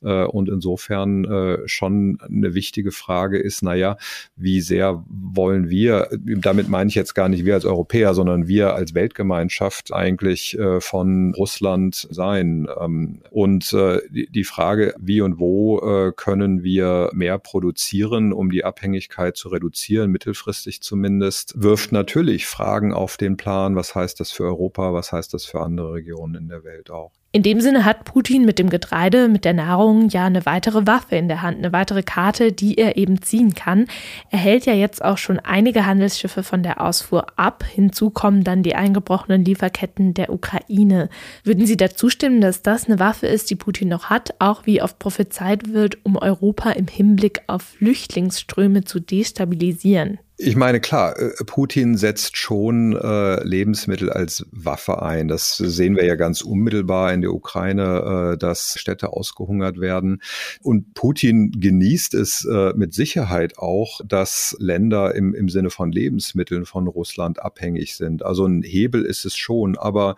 Äh, 0.04 0.26
und 0.26 0.50
insofern 0.50 1.24
äh, 1.24 1.58
schon 1.66 2.18
eine 2.22 2.54
wichtige 2.54 2.92
Frage 2.92 3.40
ist, 3.40 3.64
naja, 3.64 3.96
wie 4.36 4.60
sehr 4.60 5.02
wollen 5.08 5.70
wir, 5.70 6.10
damit 6.20 6.68
meine 6.68 6.90
ich 6.90 6.96
jetzt 6.96 7.16
gar 7.16 7.30
nicht 7.30 7.46
wir 7.46 7.54
als 7.54 7.66
Europäer, 7.66 8.14
sondern 8.14 8.50
wir 8.50 8.76
als 8.76 8.94
Weltgemeinschaft 8.94 9.94
eigentlich 9.94 10.60
äh, 10.60 10.82
von 10.82 11.34
Russland 11.34 12.10
sein. 12.12 12.68
Ähm, 12.78 13.22
und 13.32 13.72
äh, 13.72 14.02
die, 14.10 14.44
Frage, 14.44 14.94
wie 15.00 15.22
und 15.22 15.40
wo 15.40 15.80
äh, 15.80 16.12
können 16.12 16.64
wir 16.64 17.10
mehr 17.14 17.40
produzieren, 17.54 18.34
um 18.34 18.50
die 18.50 18.66
Abhängigkeit 18.66 19.38
zu 19.38 19.50
reduzieren, 19.50 20.10
mittelfristig 20.10 20.82
zumindest, 20.82 21.54
wirft 21.56 21.92
natürlich 21.92 22.48
Fragen 22.48 22.92
auf 22.92 23.16
den 23.16 23.38
Plan, 23.38 23.76
was 23.76 23.94
heißt 23.94 24.20
das 24.20 24.32
für 24.32 24.46
Europa, 24.46 24.92
was 24.92 25.12
heißt 25.12 25.36
das 25.36 25.46
für 25.46 25.62
andere 25.62 25.94
Regionen 25.94 26.34
in 26.34 26.48
der 26.48 26.64
Welt 26.64 26.90
auch. 26.90 27.14
In 27.36 27.42
dem 27.42 27.62
Sinne 27.62 27.84
hat 27.84 28.06
Putin 28.06 28.46
mit 28.46 28.60
dem 28.60 28.70
Getreide, 28.70 29.28
mit 29.28 29.44
der 29.44 29.56
Nahrung 29.56 30.08
ja 30.10 30.28
eine 30.28 30.46
weitere 30.46 30.86
Waffe 30.86 31.16
in 31.16 31.28
der 31.28 31.42
Hand, 31.42 31.58
eine 31.58 31.74
weitere 31.74 32.04
Karte, 32.04 32.52
die 32.52 32.78
er 32.78 32.96
eben 32.96 33.24
ziehen 33.24 33.56
kann. 33.56 33.88
Er 34.30 34.38
hält 34.38 34.68
ja 34.68 34.74
jetzt 34.74 35.04
auch 35.04 35.18
schon 35.18 35.40
einige 35.40 35.88
Handelsschiffe 35.88 36.44
von 36.44 36.62
der 36.62 36.80
Ausfuhr 36.80 37.26
ab. 37.36 37.64
Hinzu 37.68 38.12
kommen 38.12 38.44
dann 38.44 38.62
die 38.62 38.76
eingebrochenen 38.76 39.44
Lieferketten 39.44 40.14
der 40.14 40.32
Ukraine. 40.32 41.10
Würden 41.44 41.66
Sie 41.66 41.76
dazu 41.76 42.08
stimmen, 42.08 42.40
dass 42.40 42.62
das 42.62 42.86
eine 42.86 43.00
Waffe 43.00 43.26
ist, 43.26 43.50
die 43.50 43.56
Putin 43.56 43.90
noch 43.90 44.12
hat, 44.12 44.36
auch 44.38 44.68
wie 44.68 44.84
oft 44.84 45.00
prophezeit 45.00 45.74
wird, 45.74 46.06
um 46.06 46.18
Europa 46.18 46.70
im 46.70 46.86
Hinblick 46.86 47.42
auf 47.48 47.64
Flüchtlingsströme 47.64 48.84
zu 48.84 49.00
destabilisieren? 49.00 50.20
Ich 50.46 50.58
meine, 50.58 50.82
klar, 50.82 51.18
äh, 51.18 51.32
Putin 51.46 51.96
setzt 51.96 52.36
schon 52.36 52.98
äh, 52.98 53.42
Lebensmittel 53.46 54.10
als 54.10 54.46
Waffe 54.52 55.02
ein. 55.02 55.30
Das 55.30 55.56
sehen 55.56 55.96
wir 55.96 56.04
ja 56.04 56.16
ganz 56.16 56.42
unmittelbar 56.42 57.14
in 57.14 57.22
der 57.22 57.34
Ukraine, 57.34 58.34
äh, 58.34 58.38
dass 58.38 58.78
Städte 58.78 59.14
ausgehungert 59.14 59.80
werden. 59.80 60.22
Und 60.62 60.96
Putin 60.96 61.52
genießt 61.58 62.14
es 62.16 62.44
äh, 62.44 62.74
mit 62.76 62.94
Sicherheit 62.94 63.58
auch, 63.58 64.02
dass 64.06 64.54
Länder 64.60 65.16
im, 65.16 65.34
im 65.34 65.48
Sinne 65.48 65.70
von 65.70 65.94
Lebensmitteln 65.94 66.66
von 66.66 66.88
Russland 66.88 67.42
abhängig 67.42 67.96
sind. 67.96 68.26
Also 68.26 68.46
ein 68.46 68.64
Hebel 68.64 69.06
ist 69.06 69.24
es 69.24 69.38
schon. 69.38 69.78
Aber 69.78 70.18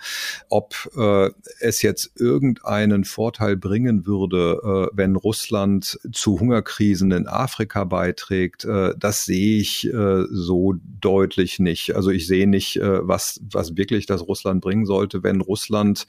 ob 0.49 0.73
äh, 0.97 1.29
es 1.59 1.83
jetzt 1.83 2.19
irgendeinen 2.19 3.03
Vorteil 3.03 3.57
bringen 3.57 4.07
würde, 4.07 4.89
äh, 4.91 4.97
wenn 4.97 5.17
Russland 5.17 5.99
zu 6.11 6.39
Hungerkrisen 6.39 7.11
in 7.11 7.27
Afrika 7.27 7.83
beiträgt, 7.83 8.65
das 8.65 9.25
sehe 9.25 9.59
ich 9.59 9.87
äh, 9.93 10.14
so 10.23 10.75
deutlich 11.05 11.59
nicht. 11.59 11.95
Also 11.95 12.09
ich 12.09 12.25
sehe 12.25 12.47
nicht, 12.47 12.77
äh, 12.77 13.07
was, 13.07 13.39
was 13.51 13.77
wirklich 13.77 14.07
das 14.07 14.27
Russland 14.27 14.61
bringen 14.61 14.87
sollte. 14.87 15.21
Wenn 15.21 15.41
Russland 15.41 16.07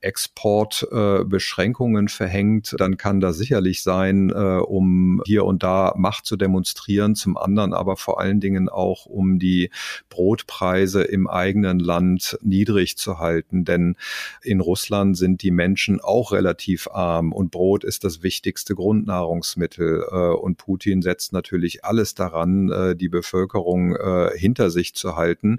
Exportbeschränkungen 0.00 2.06
äh, 2.06 2.10
verhängt, 2.10 2.74
dann 2.78 2.96
kann 2.96 3.20
das 3.20 3.36
sicherlich 3.36 3.82
sein, 3.82 4.30
äh, 4.30 4.58
um 4.58 5.22
hier 5.26 5.44
und 5.44 5.62
da 5.62 5.94
Macht 5.96 6.26
zu 6.26 6.36
demonstrieren. 6.36 7.14
Zum 7.14 7.36
anderen 7.36 7.72
aber 7.72 7.96
vor 7.96 8.18
allen 8.20 8.40
Dingen 8.40 8.68
auch, 8.68 9.06
um 9.06 9.38
die 9.38 9.70
Brotpreise 10.08 11.04
im 11.04 11.28
eigenen 11.28 11.78
Land 11.78 12.36
niedrig 12.42 12.96
zu 12.96 13.20
halten. 13.20 13.64
Denn 13.64 13.94
in 14.42 14.58
Russland 14.60 15.16
sind 15.16 15.42
die 15.42 15.52
Menschen 15.52 16.00
auch 16.00 16.32
relativ 16.32 16.88
arm 16.88 17.32
und 17.32 17.52
Brot 17.52 17.84
ist 17.84 18.02
das 18.02 18.24
wichtigste 18.24 18.74
Grundnahrungsmittel. 18.74 20.02
Und 20.02 20.56
Putin 20.56 21.02
setzt 21.02 21.32
natürlich 21.32 21.84
alles 21.84 22.14
daran, 22.14 22.96
die 22.96 23.08
Bevölkerung 23.08 23.41
Bevölkerung 23.42 23.96
äh, 23.96 24.30
hinter 24.36 24.70
sich 24.70 24.94
zu 24.94 25.16
halten. 25.16 25.58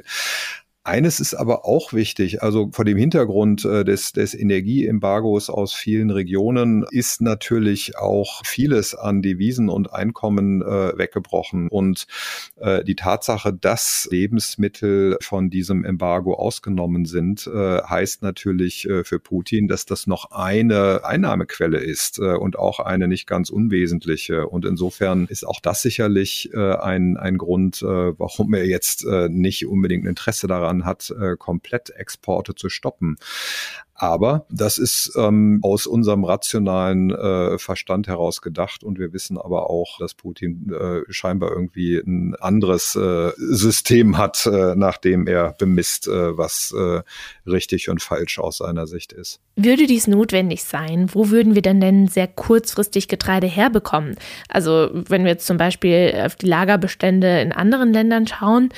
Eines 0.85 1.21
ist 1.21 1.33
aber 1.33 1.63
auch 1.63 1.93
wichtig, 1.93 2.43
also 2.43 2.69
vor 2.73 2.83
dem 2.83 2.97
Hintergrund 2.97 3.63
äh, 3.63 3.85
des, 3.85 4.11
des 4.11 4.33
Energieembargos 4.33 5.49
aus 5.49 5.73
vielen 5.73 6.09
Regionen 6.09 6.85
ist 6.91 7.21
natürlich 7.21 7.97
auch 7.97 8.41
vieles 8.45 8.93
an 8.93 9.21
Devisen 9.21 9.69
und 9.69 9.93
Einkommen 9.93 10.61
äh, 10.61 10.97
weggebrochen. 10.97 11.69
Und 11.69 12.05
äh, 12.57 12.83
die 12.83 12.95
Tatsache, 12.95 13.53
dass 13.53 14.09
Lebensmittel 14.11 15.15
von 15.21 15.49
diesem 15.49 15.85
Embargo 15.85 16.33
ausgenommen 16.33 17.05
sind, 17.05 17.47
äh, 17.47 17.81
heißt 17.81 18.21
natürlich 18.21 18.83
äh, 18.89 19.05
für 19.05 19.21
Putin, 19.21 19.69
dass 19.69 19.85
das 19.85 20.05
noch 20.05 20.31
eine 20.31 21.05
Einnahmequelle 21.05 21.77
ist 21.77 22.19
und 22.19 22.59
auch 22.59 22.79
eine 22.81 23.07
nicht 23.07 23.25
ganz 23.25 23.49
unwesentliche. 23.49 24.47
Und 24.47 24.65
insofern 24.65 25.27
ist 25.27 25.47
auch 25.47 25.61
das 25.61 25.81
sicherlich 25.81 26.51
ein, 26.53 27.17
ein 27.17 27.37
Grund, 27.37 27.81
warum 27.81 28.53
er 28.53 28.65
jetzt 28.65 29.05
nicht 29.29 29.65
unbedingt 29.65 30.05
Interesse 30.05 30.47
daran 30.47 30.72
daran 30.73 30.85
hat, 30.85 31.09
äh, 31.11 31.35
komplett 31.37 31.89
Exporte 31.91 32.55
zu 32.55 32.69
stoppen. 32.69 33.17
Aber 34.03 34.45
das 34.49 34.79
ist 34.79 35.13
ähm, 35.15 35.61
aus 35.61 35.87
unserem 35.87 36.25
rationalen 36.25 37.09
äh, 37.11 37.57
Verstand 37.57 38.09
heraus 38.09 38.41
gedacht 38.41 38.83
und 38.83 38.99
wir 38.99 39.13
wissen 39.13 39.37
aber 39.37 39.69
auch, 39.69 39.97
dass 39.97 40.13
Putin 40.13 40.73
äh, 40.73 41.03
scheinbar 41.07 41.51
irgendwie 41.51 41.99
ein 41.99 42.35
anderes 42.35 42.97
äh, 42.97 43.31
System 43.37 44.17
hat, 44.17 44.45
äh, 44.45 44.75
nachdem 44.75 45.25
er 45.25 45.55
bemisst, 45.57 46.09
äh, 46.09 46.37
was 46.37 46.75
äh, 46.77 47.01
richtig 47.49 47.87
und 47.87 48.01
falsch 48.01 48.39
aus 48.39 48.57
seiner 48.57 48.87
Sicht 48.87 49.13
ist. 49.13 49.39
Würde 49.55 49.87
dies 49.87 50.07
notwendig 50.07 50.65
sein, 50.65 51.09
wo 51.13 51.29
würden 51.29 51.55
wir 51.55 51.61
denn 51.61 51.79
denn 51.79 52.07
sehr 52.07 52.27
kurzfristig 52.27 53.07
Getreide 53.07 53.47
herbekommen? 53.47 54.15
Also 54.49 54.89
wenn 54.91 55.23
wir 55.23 55.31
jetzt 55.31 55.45
zum 55.45 55.55
Beispiel 55.55 56.13
auf 56.25 56.35
die 56.35 56.47
Lagerbestände 56.47 57.39
in 57.39 57.53
anderen 57.53 57.93
Ländern 57.93 58.27
schauen, 58.27 58.69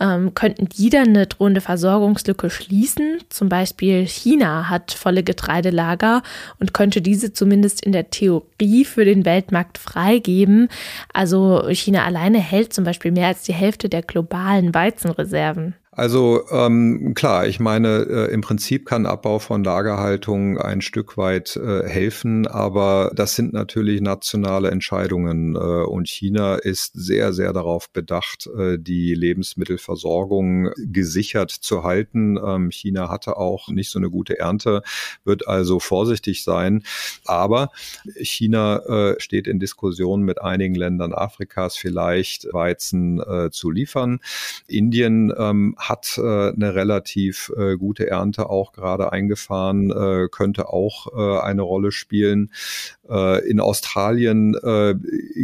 ähm, 0.00 0.34
könnten 0.34 0.68
die 0.70 0.90
dann 0.90 1.08
eine 1.08 1.28
drohende 1.28 1.60
Versorgungslücke 1.60 2.50
schließen? 2.50 3.18
Zum 3.28 3.48
Beispiel 3.48 4.06
China 4.06 4.71
hat 4.72 4.90
volle 4.90 5.22
Getreidelager 5.22 6.22
und 6.58 6.74
könnte 6.74 7.00
diese 7.00 7.32
zumindest 7.32 7.84
in 7.84 7.92
der 7.92 8.10
Theorie 8.10 8.84
für 8.84 9.04
den 9.04 9.24
Weltmarkt 9.24 9.78
freigeben. 9.78 10.68
Also 11.12 11.68
China 11.70 12.04
alleine 12.04 12.38
hält 12.38 12.72
zum 12.72 12.84
Beispiel 12.84 13.12
mehr 13.12 13.28
als 13.28 13.44
die 13.44 13.54
Hälfte 13.54 13.88
der 13.88 14.02
globalen 14.02 14.74
Weizenreserven. 14.74 15.76
Also 15.94 16.48
ähm, 16.50 17.12
klar, 17.14 17.46
ich 17.46 17.60
meine, 17.60 18.06
äh, 18.08 18.32
im 18.32 18.40
Prinzip 18.40 18.86
kann 18.86 19.04
Abbau 19.04 19.38
von 19.38 19.62
Lagerhaltung 19.62 20.56
ein 20.56 20.80
Stück 20.80 21.18
weit 21.18 21.54
äh, 21.56 21.86
helfen, 21.86 22.46
aber 22.46 23.12
das 23.14 23.34
sind 23.34 23.52
natürlich 23.52 24.00
nationale 24.00 24.70
Entscheidungen 24.70 25.54
äh, 25.54 25.58
und 25.58 26.08
China 26.08 26.54
ist 26.54 26.92
sehr, 26.94 27.34
sehr 27.34 27.52
darauf 27.52 27.90
bedacht, 27.90 28.46
äh, 28.58 28.78
die 28.78 29.12
Lebensmittelversorgung 29.12 30.70
gesichert 30.78 31.50
zu 31.50 31.82
halten. 31.82 32.38
Ähm, 32.42 32.70
China 32.70 33.10
hatte 33.10 33.36
auch 33.36 33.68
nicht 33.68 33.90
so 33.90 33.98
eine 33.98 34.08
gute 34.08 34.38
Ernte, 34.38 34.82
wird 35.24 35.46
also 35.46 35.78
vorsichtig 35.78 36.42
sein, 36.42 36.84
aber 37.26 37.70
China 38.16 38.78
äh, 38.78 39.20
steht 39.20 39.46
in 39.46 39.60
Diskussion 39.60 40.22
mit 40.22 40.40
einigen 40.40 40.74
Ländern 40.74 41.12
Afrikas 41.12 41.76
vielleicht 41.76 42.50
Weizen 42.50 43.20
äh, 43.20 43.50
zu 43.50 43.70
liefern. 43.70 44.20
Indien 44.66 45.30
ähm, 45.36 45.76
hat 45.88 46.18
äh, 46.18 46.20
eine 46.20 46.74
relativ 46.74 47.52
äh, 47.56 47.76
gute 47.76 48.08
Ernte 48.08 48.48
auch 48.48 48.72
gerade 48.72 49.12
eingefahren, 49.12 49.90
äh, 49.90 50.28
könnte 50.28 50.68
auch 50.68 51.08
äh, 51.16 51.40
eine 51.40 51.62
Rolle 51.62 51.92
spielen. 51.92 52.52
Äh, 53.08 53.48
in 53.48 53.60
Australien 53.60 54.54
äh, 54.62 54.94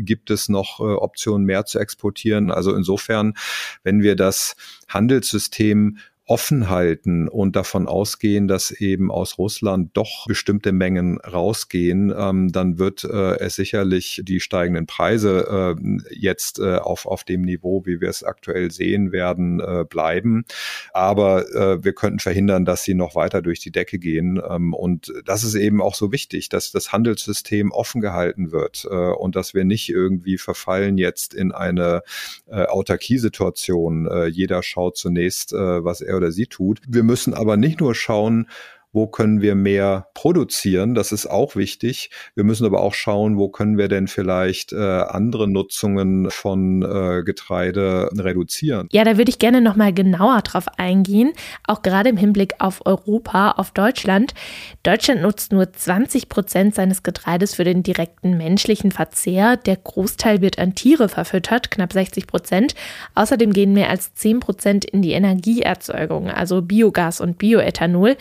gibt 0.00 0.30
es 0.30 0.48
noch 0.48 0.80
äh, 0.80 0.84
Optionen 0.84 1.44
mehr 1.44 1.66
zu 1.66 1.78
exportieren. 1.78 2.50
Also 2.50 2.74
insofern, 2.74 3.34
wenn 3.82 4.02
wir 4.02 4.16
das 4.16 4.56
Handelssystem 4.88 5.98
offen 6.28 6.68
halten 6.68 7.26
und 7.26 7.56
davon 7.56 7.88
ausgehen, 7.88 8.48
dass 8.48 8.70
eben 8.70 9.10
aus 9.10 9.38
Russland 9.38 9.90
doch 9.94 10.26
bestimmte 10.26 10.72
Mengen 10.72 11.18
rausgehen, 11.20 12.14
ähm, 12.16 12.52
dann 12.52 12.78
wird 12.78 13.02
äh, 13.04 13.38
es 13.38 13.56
sicherlich 13.56 14.20
die 14.24 14.40
steigenden 14.40 14.86
Preise 14.86 15.74
äh, 15.78 16.14
jetzt 16.14 16.58
äh, 16.58 16.76
auf, 16.76 17.06
auf 17.06 17.24
dem 17.24 17.40
Niveau, 17.40 17.86
wie 17.86 18.02
wir 18.02 18.10
es 18.10 18.22
aktuell 18.22 18.70
sehen 18.70 19.10
werden, 19.10 19.60
äh, 19.60 19.86
bleiben. 19.88 20.44
Aber 20.92 21.50
äh, 21.54 21.82
wir 21.82 21.94
könnten 21.94 22.18
verhindern, 22.18 22.66
dass 22.66 22.84
sie 22.84 22.94
noch 22.94 23.14
weiter 23.14 23.40
durch 23.40 23.60
die 23.60 23.72
Decke 23.72 23.98
gehen. 23.98 24.38
Ähm, 24.48 24.74
und 24.74 25.10
das 25.24 25.44
ist 25.44 25.54
eben 25.54 25.80
auch 25.80 25.94
so 25.94 26.12
wichtig, 26.12 26.50
dass 26.50 26.70
das 26.72 26.92
Handelssystem 26.92 27.72
offen 27.72 28.02
gehalten 28.02 28.52
wird 28.52 28.86
äh, 28.90 28.94
und 28.94 29.34
dass 29.34 29.54
wir 29.54 29.64
nicht 29.64 29.88
irgendwie 29.88 30.36
verfallen 30.36 30.98
jetzt 30.98 31.32
in 31.32 31.52
eine 31.52 32.02
äh, 32.48 32.64
Autarkiesituation. 32.64 34.06
Äh, 34.06 34.26
jeder 34.26 34.62
schaut 34.62 34.98
zunächst, 34.98 35.54
äh, 35.54 35.84
was 35.84 36.02
er 36.02 36.17
oder 36.18 36.30
sie 36.30 36.46
tut. 36.46 36.80
Wir 36.86 37.02
müssen 37.02 37.32
aber 37.32 37.56
nicht 37.56 37.80
nur 37.80 37.94
schauen, 37.94 38.48
wo 38.92 39.06
können 39.06 39.42
wir 39.42 39.54
mehr 39.54 40.08
produzieren, 40.14 40.94
das 40.94 41.12
ist 41.12 41.26
auch 41.26 41.56
wichtig. 41.56 42.10
Wir 42.34 42.44
müssen 42.44 42.64
aber 42.64 42.80
auch 42.80 42.94
schauen, 42.94 43.36
wo 43.36 43.48
können 43.48 43.76
wir 43.76 43.88
denn 43.88 44.08
vielleicht 44.08 44.72
äh, 44.72 44.76
andere 44.76 45.46
Nutzungen 45.48 46.30
von 46.30 46.82
äh, 46.82 47.22
Getreide 47.22 48.08
reduzieren. 48.16 48.88
Ja, 48.92 49.04
da 49.04 49.18
würde 49.18 49.30
ich 49.30 49.38
gerne 49.38 49.60
noch 49.60 49.76
mal 49.76 49.92
genauer 49.92 50.40
drauf 50.42 50.66
eingehen, 50.78 51.32
auch 51.66 51.82
gerade 51.82 52.08
im 52.08 52.16
Hinblick 52.16 52.54
auf 52.58 52.86
Europa, 52.86 53.52
auf 53.52 53.72
Deutschland. 53.72 54.34
Deutschland 54.82 55.22
nutzt 55.22 55.52
nur 55.52 55.72
20 55.72 56.28
Prozent 56.28 56.74
seines 56.74 57.02
Getreides 57.02 57.54
für 57.54 57.64
den 57.64 57.82
direkten 57.82 58.36
menschlichen 58.38 58.90
Verzehr. 58.90 59.56
Der 59.56 59.76
Großteil 59.76 60.40
wird 60.40 60.58
an 60.58 60.74
Tiere 60.74 61.08
verfüttert, 61.08 61.70
knapp 61.70 61.92
60 61.92 62.26
Prozent. 62.26 62.74
Außerdem 63.14 63.52
gehen 63.52 63.72
mehr 63.72 63.90
als 63.90 64.14
10 64.14 64.40
Prozent 64.40 64.84
in 64.84 65.02
die 65.02 65.12
Energieerzeugung, 65.12 66.30
also 66.30 66.62
Biogas 66.62 67.20
und 67.20 67.38
Bioethanol. 67.38 68.16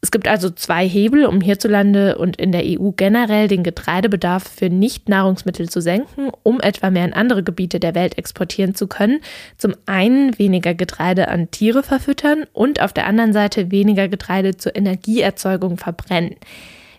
Es 0.00 0.12
gibt 0.12 0.28
also 0.28 0.48
zwei 0.50 0.88
Hebel, 0.88 1.26
um 1.26 1.40
hierzulande 1.40 2.18
und 2.18 2.36
in 2.36 2.52
der 2.52 2.62
EU 2.64 2.92
generell 2.92 3.48
den 3.48 3.64
Getreidebedarf 3.64 4.44
für 4.44 4.70
Nicht-Nahrungsmittel 4.70 5.68
zu 5.68 5.80
senken, 5.80 6.30
um 6.44 6.60
etwa 6.60 6.90
mehr 6.90 7.04
in 7.04 7.12
andere 7.12 7.42
Gebiete 7.42 7.80
der 7.80 7.96
Welt 7.96 8.16
exportieren 8.16 8.76
zu 8.76 8.86
können. 8.86 9.20
Zum 9.56 9.74
einen 9.86 10.38
weniger 10.38 10.74
Getreide 10.74 11.28
an 11.28 11.50
Tiere 11.50 11.82
verfüttern 11.82 12.44
und 12.52 12.80
auf 12.80 12.92
der 12.92 13.06
anderen 13.06 13.32
Seite 13.32 13.72
weniger 13.72 14.06
Getreide 14.06 14.56
zur 14.56 14.76
Energieerzeugung 14.76 15.78
verbrennen. 15.78 16.36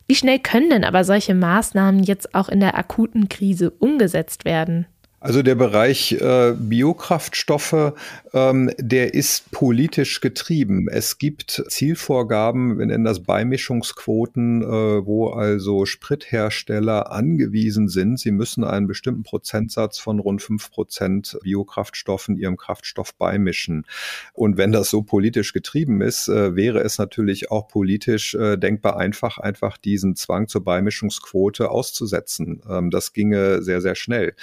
Wie 0.07 0.15
schnell 0.15 0.39
können 0.39 0.69
denn 0.69 0.83
aber 0.83 1.05
solche 1.05 1.35
Maßnahmen 1.35 2.03
jetzt 2.03 2.35
auch 2.35 2.49
in 2.49 2.59
der 2.59 2.77
akuten 2.77 3.29
Krise 3.29 3.69
umgesetzt 3.69 4.43
werden? 4.43 4.87
Also 5.21 5.41
der 5.41 5.55
Bereich 5.55 6.13
äh, 6.13 6.53
Biokraftstoffe, 6.57 7.93
ähm, 8.33 8.71
der 8.77 9.13
ist 9.13 9.51
politisch 9.51 10.21
getrieben. 10.21 10.87
Es 10.89 11.17
gibt 11.17 11.61
Zielvorgaben, 11.67 12.79
wir 12.79 12.85
nennen 12.85 13.03
das 13.03 13.23
Beimischungsquoten, 13.23 14.61
äh, 14.61 15.05
wo 15.05 15.27
also 15.31 15.85
Sprithersteller 15.85 17.11
angewiesen 17.11 17.89
sind, 17.89 18.17
sie 18.17 18.31
müssen 18.31 18.63
einen 18.63 18.87
bestimmten 18.87 19.23
Prozentsatz 19.23 19.99
von 19.99 20.19
rund 20.19 20.41
fünf 20.41 20.71
Prozent 20.71 21.37
Biokraftstoffen 21.43 22.37
ihrem 22.37 22.55
Kraftstoff 22.55 23.13
beimischen. 23.15 23.85
Und 24.31 24.55
wenn 24.57 24.71
das 24.71 24.89
so 24.89 25.01
politisch 25.01 25.51
getrieben 25.51 25.99
ist, 25.99 26.29
äh, 26.29 26.55
wäre 26.55 26.79
es 26.79 26.97
natürlich 26.97 27.51
auch 27.51 27.67
politisch 27.67 28.35
äh, 28.35 28.55
denkbar 28.55 28.95
einfach, 28.95 29.37
einfach 29.37 29.77
diesen 29.77 30.15
Zwang 30.15 30.47
zur 30.47 30.63
Beimischungsquote 30.63 31.69
auszusetzen. 31.69 32.61
Ähm, 32.69 32.89
das 32.89 33.11
ginge 33.11 33.61
sehr, 33.61 33.81
sehr 33.81 33.95
schnell. 33.95 34.33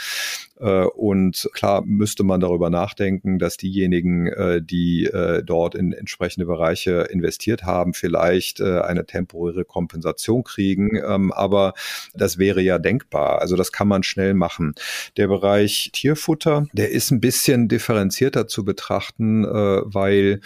Äh, 0.66 0.86
und 0.86 1.48
klar 1.52 1.82
müsste 1.86 2.24
man 2.24 2.40
darüber 2.40 2.70
nachdenken, 2.70 3.38
dass 3.38 3.56
diejenigen, 3.56 4.26
äh, 4.26 4.60
die 4.60 5.04
äh, 5.04 5.42
dort 5.44 5.74
in 5.74 5.92
entsprechende 5.92 6.46
Bereiche 6.46 7.06
investiert 7.10 7.62
haben, 7.62 7.94
vielleicht 7.94 8.60
eine 8.60 9.06
temporäre 9.06 9.64
Kompensation 9.64 10.42
kriegen. 10.42 10.96
Ähm, 10.96 11.32
aber 11.32 11.74
das 12.14 12.38
wäre 12.38 12.60
ja 12.60 12.78
denkbar. 12.78 13.40
Also 13.40 13.56
das 13.56 13.70
kann 13.70 13.86
man 13.86 14.02
schnell 14.02 14.34
machen. 14.34 14.74
Der 15.16 15.28
Bereich 15.28 15.90
Tierfutter, 15.92 16.66
der 16.72 16.90
ist 16.90 17.10
ein 17.10 17.20
bisschen 17.20 17.68
differenzierter 17.68 18.48
zu 18.48 18.64
betrachten, 18.64 19.44
weil 19.44 20.40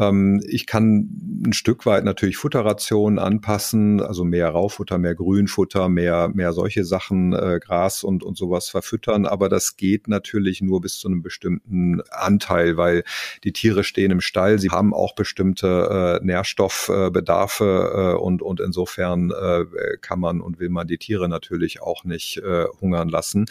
ähm, 0.00 0.42
ich 0.48 0.66
kann 0.66 1.42
ein 1.46 1.52
Stück 1.52 1.86
weit 1.86 2.04
natürlich 2.04 2.36
Futterrationen 2.36 3.18
anpassen, 3.18 4.00
also 4.00 4.24
mehr 4.24 4.48
Raufutter, 4.48 4.98
mehr 4.98 5.14
Grünfutter, 5.14 5.88
mehr, 5.88 6.30
mehr 6.32 6.52
solche 6.52 6.84
Sachen, 6.84 7.32
äh, 7.32 7.60
Gras 7.62 8.02
und, 8.02 8.24
und 8.24 8.36
sowas 8.36 8.68
verfüttern. 8.68 9.26
Aber 9.26 9.48
das 9.48 9.76
geht 9.76 10.08
natürlich 10.08 10.62
nur 10.62 10.80
bis 10.80 10.98
zu 10.98 11.08
einem 11.08 11.22
bestimmten 11.22 12.00
Anteil, 12.10 12.76
weil 12.76 13.04
die 13.44 13.52
Tiere 13.52 13.84
stehen 13.84 14.10
im 14.10 14.20
Stall, 14.20 14.58
sie 14.58 14.70
haben 14.70 14.94
auch 14.94 15.14
bestimmte 15.14 16.20
äh, 16.20 16.24
Nährstoffbedarfe 16.24 18.14
äh, 18.16 18.20
und, 18.20 18.42
und 18.42 18.60
insofern 18.60 19.30
äh, 19.30 19.64
kann 20.00 20.20
man 20.20 20.40
und 20.40 20.58
will 20.58 20.70
man 20.70 20.86
die 20.86 20.98
Tiere 20.98 21.28
natürlich 21.28 21.82
auch 21.82 22.04
nicht 22.04 22.38
äh, 22.38 22.64
hungern 22.80 23.08
lassen. 23.08 23.46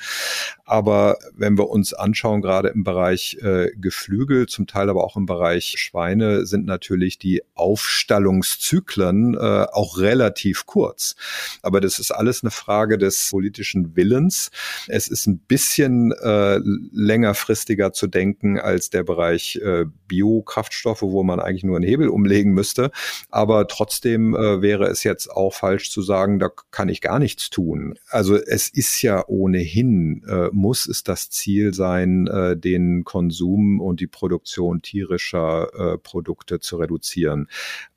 Aber 0.66 1.18
wenn 1.36 1.58
wir 1.58 1.70
uns 1.70 1.94
anschauen, 1.94 2.42
gerade 2.42 2.70
im 2.70 2.84
Bereich 2.84 3.38
äh, 3.42 3.72
Geflügel, 3.76 4.48
zum 4.48 4.68
Teil 4.68 4.90
aber 4.90 5.04
auch 5.04 5.16
im 5.16 5.26
Bereich 5.26 5.76
Schweine, 5.78 6.39
sind 6.46 6.66
natürlich 6.66 7.18
die 7.18 7.42
Aufstallungszyklen 7.56 9.36
äh, 9.36 9.66
auch 9.72 9.98
relativ 9.98 10.66
kurz. 10.66 11.16
Aber 11.62 11.82
das 11.82 12.00
ist 12.00 12.12
alles 12.12 12.44
eine 12.44 12.52
Frage 12.52 12.98
des 12.98 13.30
politischen 13.30 13.96
Willens. 13.96 14.52
Es 14.88 15.08
ist 15.08 15.28
ein 15.28 15.40
bisschen 15.40 16.12
äh, 16.12 16.60
längerfristiger 16.92 17.94
zu 17.94 18.08
denken 18.08 18.60
als 18.60 18.90
der 18.90 19.04
Bereich 19.04 19.60
äh, 19.64 19.86
Biokraftstoffe, 20.08 21.02
wo 21.02 21.24
man 21.24 21.40
eigentlich 21.40 21.64
nur 21.64 21.78
einen 21.78 21.88
Hebel 21.88 22.10
umlegen 22.10 22.54
müsste. 22.54 22.92
Aber 23.30 23.68
trotzdem 23.68 24.36
äh, 24.36 24.62
wäre 24.62 24.88
es 24.88 25.04
jetzt 25.04 25.32
auch 25.32 25.54
falsch 25.54 25.92
zu 25.92 26.02
sagen, 26.02 26.40
da 26.40 26.50
kann 26.72 26.90
ich 26.90 27.02
gar 27.02 27.20
nichts 27.20 27.50
tun. 27.50 27.98
Also 28.10 28.36
es 28.36 28.68
ist 28.68 29.02
ja 29.02 29.24
ohnehin, 29.28 30.24
äh, 30.28 30.50
muss 30.52 30.88
es 30.88 31.04
das 31.04 31.30
Ziel 31.30 31.74
sein, 31.74 32.28
äh, 32.28 32.58
den 32.58 33.04
Konsum 33.04 33.80
und 33.80 34.00
die 34.00 34.08
Produktion 34.08 34.82
tierischer 34.82 35.70
äh, 35.74 35.98
Produkte 35.98 36.19
zu 36.60 36.78
reduzieren. 36.78 37.48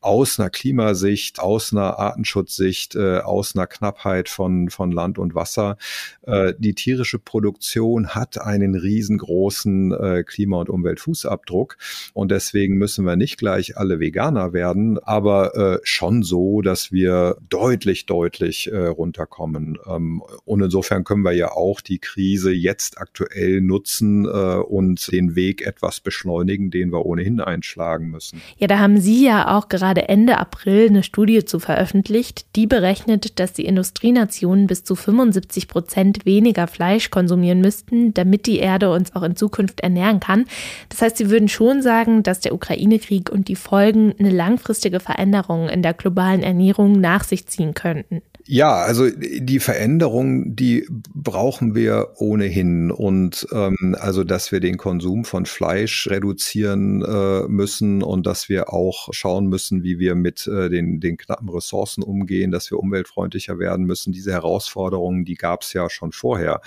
Aus 0.00 0.38
einer 0.38 0.50
Klimasicht, 0.50 1.38
aus 1.40 1.72
einer 1.72 1.98
Artenschutzsicht, 1.98 2.94
äh, 2.96 3.18
aus 3.18 3.54
einer 3.54 3.66
Knappheit 3.66 4.28
von, 4.28 4.70
von 4.70 4.90
Land 4.90 5.18
und 5.18 5.34
Wasser. 5.34 5.76
Äh, 6.22 6.54
die 6.58 6.74
tierische 6.74 7.18
Produktion 7.18 8.08
hat 8.08 8.40
einen 8.40 8.74
riesengroßen 8.74 9.92
äh, 9.92 10.24
Klima- 10.24 10.60
und 10.60 10.70
Umweltfußabdruck. 10.70 11.76
Und 12.14 12.30
deswegen 12.30 12.76
müssen 12.76 13.04
wir 13.06 13.16
nicht 13.16 13.38
gleich 13.38 13.76
alle 13.76 14.00
Veganer 14.00 14.52
werden, 14.52 14.98
aber 14.98 15.54
äh, 15.54 15.80
schon 15.84 16.22
so, 16.22 16.62
dass 16.62 16.92
wir 16.92 17.36
deutlich, 17.48 18.06
deutlich 18.06 18.70
äh, 18.70 18.86
runterkommen. 18.86 19.78
Ähm, 19.86 20.22
und 20.44 20.62
insofern 20.62 21.04
können 21.04 21.22
wir 21.22 21.32
ja 21.32 21.52
auch 21.52 21.80
die 21.80 21.98
Krise 21.98 22.52
jetzt 22.52 22.98
aktuell 22.98 23.60
nutzen 23.60 24.24
äh, 24.24 24.28
und 24.28 25.10
den 25.12 25.34
Weg 25.34 25.62
etwas 25.62 26.00
beschleunigen, 26.00 26.70
den 26.70 26.92
wir 26.92 27.04
ohnehin 27.06 27.40
einschlagen 27.40 28.10
müssen. 28.12 28.40
Ja, 28.58 28.68
da 28.68 28.78
haben 28.78 29.00
Sie 29.00 29.24
ja 29.24 29.56
auch 29.56 29.68
gerade 29.68 30.08
Ende 30.08 30.38
April 30.38 30.88
eine 30.88 31.02
Studie 31.02 31.44
zu 31.44 31.58
veröffentlicht, 31.58 32.46
die 32.54 32.66
berechnet, 32.66 33.40
dass 33.40 33.52
die 33.52 33.64
Industrienationen 33.64 34.66
bis 34.68 34.84
zu 34.84 34.94
75 34.94 35.66
Prozent 35.66 36.24
weniger 36.24 36.68
Fleisch 36.68 37.10
konsumieren 37.10 37.60
müssten, 37.60 38.14
damit 38.14 38.46
die 38.46 38.58
Erde 38.58 38.92
uns 38.92 39.16
auch 39.16 39.22
in 39.22 39.34
Zukunft 39.34 39.80
ernähren 39.80 40.20
kann. 40.20 40.44
Das 40.88 41.02
heißt, 41.02 41.16
Sie 41.16 41.30
würden 41.30 41.48
schon 41.48 41.82
sagen, 41.82 42.22
dass 42.22 42.40
der 42.40 42.54
Ukraine-Krieg 42.54 43.30
und 43.30 43.48
die 43.48 43.56
Folgen 43.56 44.14
eine 44.18 44.30
langfristige 44.30 45.00
Veränderung 45.00 45.68
in 45.68 45.82
der 45.82 45.94
globalen 45.94 46.42
Ernährung 46.42 47.00
nach 47.00 47.24
sich 47.24 47.46
ziehen 47.46 47.74
könnten. 47.74 48.22
Ja, 48.44 48.74
also 48.74 49.08
die 49.08 49.60
Veränderung, 49.60 50.56
die 50.56 50.86
brauchen 51.14 51.74
wir 51.74 52.14
ohnehin. 52.16 52.90
Und 52.90 53.46
ähm, 53.52 53.96
also, 53.98 54.24
dass 54.24 54.50
wir 54.50 54.60
den 54.60 54.78
Konsum 54.78 55.24
von 55.24 55.46
Fleisch 55.46 56.08
reduzieren 56.10 57.02
äh, 57.02 57.46
müssen 57.48 58.01
und 58.02 58.26
dass 58.26 58.48
wir 58.48 58.72
auch 58.72 59.08
schauen 59.12 59.46
müssen, 59.46 59.82
wie 59.82 59.98
wir 59.98 60.14
mit 60.14 60.46
äh, 60.46 60.68
den, 60.68 61.00
den 61.00 61.16
knappen 61.16 61.48
Ressourcen 61.48 62.02
umgehen, 62.02 62.50
dass 62.50 62.70
wir 62.70 62.78
umweltfreundlicher 62.78 63.58
werden 63.58 63.86
müssen. 63.86 64.12
Diese 64.12 64.32
Herausforderungen, 64.32 65.24
die 65.24 65.34
gab 65.34 65.62
es 65.62 65.72
ja 65.72 65.88
schon 65.90 66.12
vorher. 66.12 66.60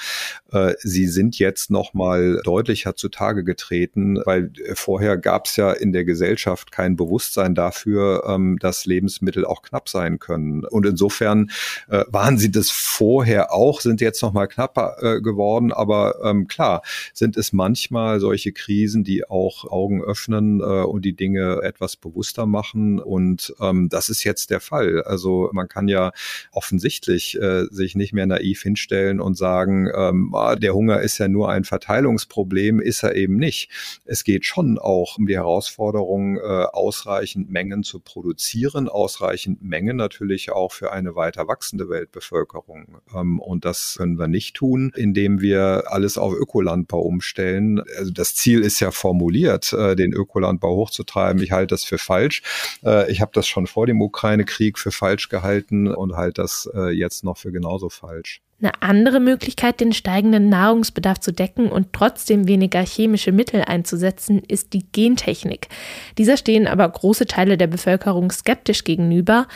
Äh, 0.51 0.73
sie 0.79 1.07
sind 1.07 1.39
jetzt 1.39 1.71
nochmal 1.71 2.41
deutlicher 2.43 2.95
zutage 2.95 3.43
getreten, 3.43 4.19
weil 4.25 4.51
äh, 4.63 4.75
vorher 4.75 5.17
gab 5.17 5.47
es 5.47 5.55
ja 5.55 5.71
in 5.71 5.91
der 5.91 6.05
Gesellschaft 6.05 6.71
kein 6.71 6.95
Bewusstsein 6.95 7.55
dafür, 7.55 8.23
ähm, 8.27 8.57
dass 8.59 8.85
Lebensmittel 8.85 9.45
auch 9.45 9.61
knapp 9.61 9.89
sein 9.89 10.19
können. 10.19 10.65
Und 10.65 10.85
insofern 10.85 11.49
waren 11.87 12.37
sie 12.37 12.51
das 12.51 12.69
vorher 12.71 13.53
auch, 13.53 13.81
sind 13.81 14.01
jetzt 14.01 14.21
noch 14.21 14.33
mal 14.33 14.47
knapper 14.47 15.19
geworden. 15.21 15.71
Aber 15.71 16.19
ähm, 16.23 16.47
klar, 16.47 16.81
sind 17.13 17.37
es 17.37 17.53
manchmal 17.53 18.19
solche 18.19 18.51
Krisen, 18.51 19.03
die 19.03 19.27
auch 19.29 19.65
Augen 19.65 20.03
öffnen 20.03 20.61
und 20.61 21.05
die 21.05 21.15
Dinge 21.15 21.24
etwas 21.33 21.95
bewusster 21.95 22.45
machen. 22.45 22.99
Und 22.99 23.55
ähm, 23.59 23.89
das 23.89 24.09
ist 24.09 24.23
jetzt 24.23 24.49
der 24.51 24.59
Fall. 24.59 25.01
Also 25.03 25.49
man 25.53 25.67
kann 25.67 25.87
ja 25.87 26.11
offensichtlich 26.51 27.41
äh, 27.41 27.65
sich 27.71 27.95
nicht 27.95 28.13
mehr 28.13 28.25
naiv 28.27 28.61
hinstellen 28.61 29.19
und 29.19 29.35
sagen, 29.35 29.89
ähm, 29.95 30.33
ah, 30.35 30.55
der 30.55 30.75
Hunger 30.75 31.01
ist 31.01 31.17
ja 31.17 31.27
nur 31.27 31.49
ein 31.49 31.63
Verteilungsproblem, 31.63 32.79
ist 32.79 33.03
er 33.03 33.15
eben 33.15 33.37
nicht. 33.37 33.69
Es 34.05 34.23
geht 34.23 34.45
schon 34.45 34.77
auch 34.77 35.17
um 35.17 35.25
die 35.25 35.35
Herausforderung, 35.35 36.37
äh, 36.37 36.41
ausreichend 36.41 37.49
Mengen 37.49 37.83
zu 37.83 37.99
produzieren, 37.99 38.89
ausreichend 38.89 39.61
Mengen 39.63 39.97
natürlich 39.97 40.51
auch 40.51 40.71
für 40.71 40.91
eine 40.91 41.15
weiter 41.15 41.47
wachsende 41.47 41.89
Weltbevölkerung. 41.89 42.99
Ähm, 43.15 43.39
und 43.39 43.65
das 43.65 43.95
können 43.97 44.19
wir 44.19 44.27
nicht 44.27 44.55
tun, 44.55 44.91
indem 44.95 45.41
wir 45.41 45.85
alles 45.87 46.17
auf 46.17 46.33
Ökolandbau 46.33 47.01
umstellen. 47.01 47.81
Also 47.97 48.11
das 48.11 48.35
Ziel 48.35 48.61
ist 48.61 48.79
ja 48.79 48.91
formuliert, 48.91 49.73
äh, 49.73 49.95
den 49.95 50.13
Ökolandbau 50.13 50.75
hochzutreiben. 50.75 51.14
Ich 51.41 51.51
halte 51.51 51.73
das 51.73 51.83
für 51.83 51.97
falsch. 51.97 52.41
Äh, 52.83 53.11
ich 53.11 53.21
habe 53.21 53.31
das 53.33 53.47
schon 53.47 53.67
vor 53.67 53.87
dem 53.87 54.01
Ukraine-Krieg 54.01 54.77
für 54.77 54.91
falsch 54.91 55.29
gehalten 55.29 55.87
und 55.87 56.15
halte 56.15 56.41
das 56.41 56.69
äh, 56.73 56.89
jetzt 56.89 57.23
noch 57.23 57.37
für 57.37 57.51
genauso 57.51 57.89
falsch. 57.89 58.41
Eine 58.61 58.81
andere 58.81 59.19
Möglichkeit, 59.19 59.81
den 59.81 59.91
steigenden 59.91 60.47
Nahrungsbedarf 60.47 61.19
zu 61.19 61.33
decken 61.33 61.69
und 61.69 61.91
trotzdem 61.91 62.47
weniger 62.47 62.85
chemische 62.85 63.33
Mittel 63.33 63.61
einzusetzen, 63.61 64.41
ist 64.47 64.71
die 64.71 64.85
Gentechnik. 64.93 65.67
Dieser 66.17 66.37
stehen 66.37 66.65
aber 66.65 66.87
große 66.87 67.25
Teile 67.25 67.57
der 67.57 67.67
Bevölkerung 67.67 68.31
skeptisch 68.31 68.85
gegenüber. 68.85 69.47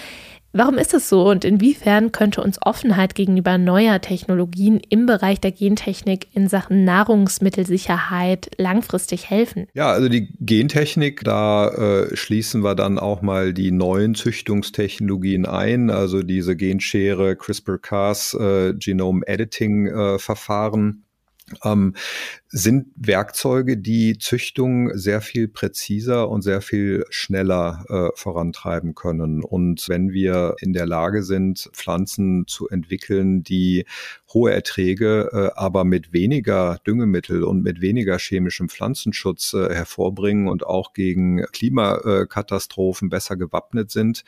Warum 0.52 0.80
ist 0.80 0.94
das 0.94 1.10
so 1.10 1.30
und 1.30 1.46
inwiefern 1.46 2.12
könnte 2.12 2.42
uns 2.42 2.58
Offenheit 2.62 3.14
gegenüber 3.14 3.60
neuer 3.60 4.02
Technologien 4.02 4.82
im 4.90 5.06
Bereich 5.06 5.40
der 5.40 5.52
Gentechnik 5.52 6.28
in 6.34 6.48
Sachen 6.48 6.84
Nahrungsmittelsicherheit 6.84 8.50
langfristig 8.58 9.30
helfen? 9.30 9.68
Ja, 9.76 9.92
also 9.92 10.10
die 10.10 10.34
Gentechnik, 10.40 11.24
da 11.24 11.70
äh, 11.70 12.16
schließen 12.16 12.64
wir 12.64 12.74
dann 12.74 12.98
auch 12.98 13.22
mal 13.22 13.54
die 13.54 13.72
neuen 13.72 14.16
Züchtungstechnologien 14.16 15.46
ein, 15.46 15.92
also 15.92 16.24
diese 16.24 16.56
Genschere, 16.56 17.36
CRISPR-Cas, 17.36 18.34
äh, 18.34 18.74
Genome 18.74 19.28
Editing 19.28 19.86
äh, 19.88 20.18
Verfahren. 20.18 21.04
Ähm, 21.64 21.94
sind 22.52 22.88
Werkzeuge, 22.96 23.78
die 23.78 24.18
Züchtung 24.18 24.98
sehr 24.98 25.22
viel 25.22 25.48
präziser 25.48 26.30
und 26.30 26.42
sehr 26.42 26.62
viel 26.62 27.06
schneller 27.10 27.86
äh, 27.90 28.10
vorantreiben 28.16 28.96
können. 28.96 29.44
Und 29.44 29.88
wenn 29.88 30.12
wir 30.12 30.56
in 30.60 30.74
der 30.74 30.88
Lage 30.88 31.22
sind, 31.22 31.70
Pflanzen 31.74 32.48
zu 32.48 32.68
entwickeln, 32.68 33.44
die 33.44 33.86
hohe 34.34 34.52
Erträge, 34.52 35.30
äh, 35.32 35.60
aber 35.60 35.84
mit 35.84 36.14
weniger 36.14 36.80
Düngemittel 36.86 37.44
und 37.44 37.64
mit 37.64 37.82
weniger 37.82 38.18
chemischem 38.18 38.70
Pflanzenschutz 38.70 39.54
äh, 39.54 39.74
hervorbringen 39.74 40.48
und 40.48 40.66
auch 40.66 40.94
gegen 40.94 41.44
Klimakatastrophen 41.52 43.10
besser 43.10 43.38
gewappnet 43.38 43.92
sind, 43.92 44.24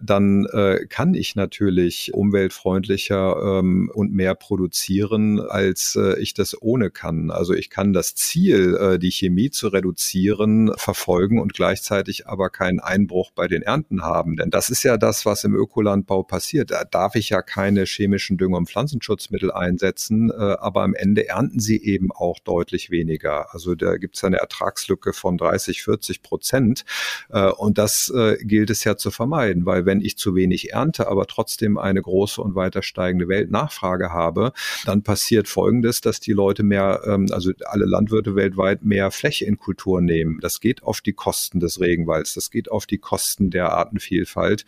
dann 0.00 0.46
äh, 0.46 0.86
kann 0.88 1.14
ich 1.14 1.36
natürlich 1.36 2.12
umweltfreundlicher 2.14 3.58
ähm, 3.60 3.90
und 3.92 4.12
mehr 4.12 4.34
produzieren, 4.34 5.40
als 5.40 5.96
äh, 5.96 6.18
ich 6.20 6.34
das 6.34 6.60
ohne 6.60 6.90
kann. 6.90 7.30
Also 7.30 7.54
ich 7.54 7.65
ich 7.66 7.70
kann 7.70 7.92
das 7.92 8.14
Ziel, 8.14 8.76
äh, 8.76 8.98
die 8.98 9.10
Chemie 9.10 9.50
zu 9.50 9.66
reduzieren, 9.66 10.70
verfolgen 10.76 11.40
und 11.40 11.52
gleichzeitig 11.52 12.28
aber 12.28 12.48
keinen 12.48 12.78
Einbruch 12.78 13.32
bei 13.32 13.48
den 13.48 13.62
Ernten 13.62 14.02
haben. 14.02 14.36
Denn 14.36 14.50
das 14.50 14.70
ist 14.70 14.84
ja 14.84 14.96
das, 14.96 15.26
was 15.26 15.42
im 15.42 15.54
Ökolandbau 15.54 16.22
passiert. 16.22 16.70
Da 16.70 16.84
darf 16.84 17.16
ich 17.16 17.30
ja 17.30 17.42
keine 17.42 17.84
chemischen 17.84 18.36
Dünger- 18.36 18.58
und 18.58 18.70
Pflanzenschutzmittel 18.70 19.50
einsetzen, 19.50 20.30
äh, 20.30 20.34
aber 20.34 20.82
am 20.82 20.94
Ende 20.94 21.26
ernten 21.28 21.58
sie 21.58 21.82
eben 21.82 22.12
auch 22.12 22.38
deutlich 22.38 22.90
weniger. 22.90 23.52
Also 23.52 23.74
da 23.74 23.96
gibt 23.96 24.16
es 24.16 24.22
eine 24.22 24.36
Ertragslücke 24.36 25.12
von 25.12 25.36
30, 25.36 25.82
40 25.82 26.22
Prozent. 26.22 26.84
Äh, 27.30 27.50
und 27.50 27.78
das 27.78 28.12
gilt 28.42 28.70
es 28.70 28.84
ja 28.84 28.96
zu 28.96 29.10
vermeiden, 29.10 29.66
weil 29.66 29.86
wenn 29.86 30.00
ich 30.00 30.16
zu 30.16 30.34
wenig 30.34 30.72
ernte, 30.72 31.08
aber 31.08 31.26
trotzdem 31.26 31.78
eine 31.78 32.00
große 32.00 32.40
und 32.40 32.54
weiter 32.54 32.82
steigende 32.82 33.28
Weltnachfrage 33.28 34.12
habe, 34.12 34.52
dann 34.84 35.02
passiert 35.02 35.48
Folgendes, 35.48 36.00
dass 36.00 36.20
die 36.20 36.32
Leute 36.32 36.62
mehr, 36.62 37.00
ähm, 37.06 37.26
also 37.32 37.50
alle 37.64 37.84
Landwirte 37.84 38.34
weltweit 38.34 38.84
mehr 38.84 39.10
Fläche 39.10 39.44
in 39.44 39.58
Kultur 39.58 40.00
nehmen. 40.00 40.38
Das 40.40 40.60
geht 40.60 40.82
auf 40.82 41.00
die 41.00 41.12
Kosten 41.12 41.60
des 41.60 41.80
Regenwalds, 41.80 42.34
das 42.34 42.50
geht 42.50 42.70
auf 42.70 42.86
die 42.86 42.98
Kosten 42.98 43.50
der 43.50 43.72
Artenvielfalt. 43.72 44.64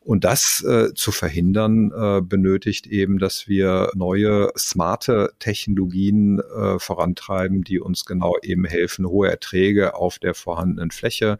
Und 0.00 0.24
das 0.24 0.64
äh, 0.64 0.94
zu 0.94 1.12
verhindern, 1.12 1.92
äh, 1.92 2.22
benötigt 2.22 2.86
eben, 2.86 3.18
dass 3.18 3.46
wir 3.46 3.90
neue, 3.94 4.50
smarte 4.56 5.32
Technologien 5.38 6.40
äh, 6.40 6.78
vorantreiben, 6.78 7.62
die 7.62 7.78
uns 7.78 8.06
genau 8.06 8.36
eben 8.42 8.64
helfen, 8.64 9.06
hohe 9.06 9.28
Erträge 9.28 9.94
auf 9.94 10.18
der 10.18 10.34
vorhandenen 10.34 10.90
Fläche, 10.90 11.38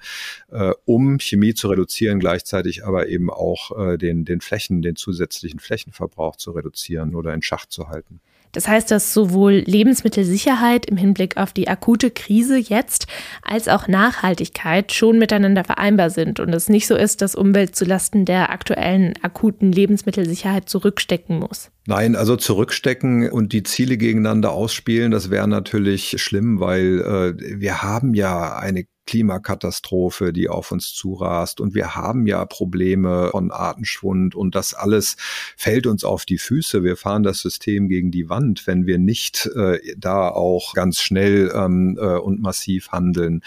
äh, 0.50 0.72
um 0.84 1.18
Chemie 1.18 1.54
zu 1.54 1.68
reduzieren, 1.68 2.20
gleichzeitig 2.20 2.84
aber 2.84 3.08
eben 3.08 3.30
auch 3.30 3.70
äh, 3.78 3.96
den, 3.96 4.24
den 4.24 4.40
Flächen, 4.40 4.82
den 4.82 4.96
zusätzlichen 4.96 5.61
Flächenverbrauch 5.61 6.37
zu 6.37 6.50
reduzieren 6.50 7.14
oder 7.14 7.32
in 7.32 7.42
Schach 7.42 7.66
zu 7.66 7.88
halten. 7.88 8.20
Das 8.52 8.68
heißt, 8.68 8.90
dass 8.90 9.12
sowohl 9.12 9.62
Lebensmittelsicherheit 9.66 10.87
im 10.87 10.96
Hinblick 10.96 11.37
auf 11.37 11.52
die 11.52 11.68
akute 11.68 12.11
Krise 12.11 12.56
jetzt 12.56 13.06
als 13.42 13.68
auch 13.68 13.88
Nachhaltigkeit 13.88 14.92
schon 14.92 15.18
miteinander 15.18 15.64
vereinbar 15.64 16.11
sind 16.11 16.40
und 16.40 16.52
es 16.54 16.68
nicht 16.68 16.87
so 16.87 16.96
ist, 16.96 17.22
dass 17.22 17.34
Umwelt 17.34 17.76
zulasten 17.76 18.24
der 18.24 18.50
aktuellen 18.50 19.14
akuten 19.22 19.72
Lebensmittelsicherheit 19.72 20.68
zurückstecken 20.68 21.38
muss. 21.38 21.70
Nein, 21.87 22.16
also 22.16 22.37
zurückstecken 22.37 23.30
und 23.30 23.52
die 23.52 23.62
Ziele 23.62 23.96
gegeneinander 23.96 24.52
ausspielen, 24.52 25.11
das 25.11 25.30
wäre 25.30 25.48
natürlich 25.48 26.16
schlimm, 26.20 26.61
weil 26.61 27.00
äh, 27.38 27.61
wir 27.61 27.82
haben 27.82 28.14
ja 28.14 28.56
eine 28.58 28.84
Klimakatastrophe, 29.09 30.35
die 30.35 30.51
auf 30.51 30.71
uns 30.71 30.92
zurast. 30.92 31.62
Und 31.62 31.75
wir 31.75 31.97
haben 31.97 32.27
ja 32.27 32.44
Probleme 32.44 33.31
von 33.31 33.51
Artenschwund 33.51 34.35
und 34.35 34.55
das 34.55 34.75
alles 34.75 35.16
fällt 35.57 35.87
uns 35.87 36.05
auf 36.05 36.27
die 36.27 36.37
Füße. 36.37 36.85
Wir 36.85 36.97
fahren 36.97 37.23
das 37.23 37.38
System 37.38 37.88
gegen 37.88 38.11
die 38.11 38.29
Wand, 38.29 38.66
wenn 38.66 38.87
wir 38.87 38.99
nicht 38.99 39.47
äh, 39.57 39.79
da 39.97 40.29
auch 40.29 40.75
ganz 40.75 41.01
schnell 41.01 41.51
ähm, 41.55 41.99
äh, 41.99 42.18
und 42.18 42.42
massiv 42.42 42.90
handeln. 42.90 43.40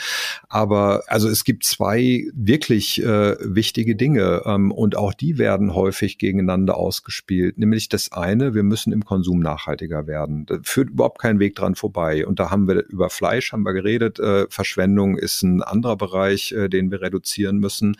Aber 0.50 1.04
also 1.06 1.30
es 1.30 1.43
gibt 1.43 1.63
zwei 1.63 2.26
wirklich 2.34 3.04
äh, 3.04 3.36
wichtige 3.41 3.95
Dinge 3.95 4.41
ähm, 4.45 4.71
und 4.71 4.97
auch 4.97 5.13
die 5.13 5.38
werden 5.38 5.76
häufig 5.76 6.17
gegeneinander 6.17 6.76
ausgespielt. 6.76 7.60
Nämlich 7.60 7.88
das 7.88 8.12
eine, 8.12 8.56
wir 8.56 8.63
müssen 8.63 8.91
im 8.91 9.06
Konsum 9.06 9.41
nachhaltiger 9.41 10.08
werden. 10.08 10.47
Da 10.47 10.58
führt 10.63 10.89
überhaupt 10.89 11.19
kein 11.19 11.38
Weg 11.38 11.54
dran 11.54 11.76
vorbei. 11.76 12.26
Und 12.26 12.39
da 12.39 12.50
haben 12.50 12.67
wir 12.67 12.84
über 12.89 13.12
Fleisch 13.12 13.52
haben 13.52 13.62
wir 13.62 13.74
geredet. 13.74 14.19
Äh, 14.19 14.47
Verschwendung 14.50 15.17
ist 15.17 15.43
ein 15.43 15.50
ein 15.57 15.63
anderer 15.63 15.97
Bereich, 15.97 16.51
äh, 16.51 16.69
den 16.69 16.91
wir 16.91 17.01
reduzieren 17.01 17.57
müssen. 17.57 17.97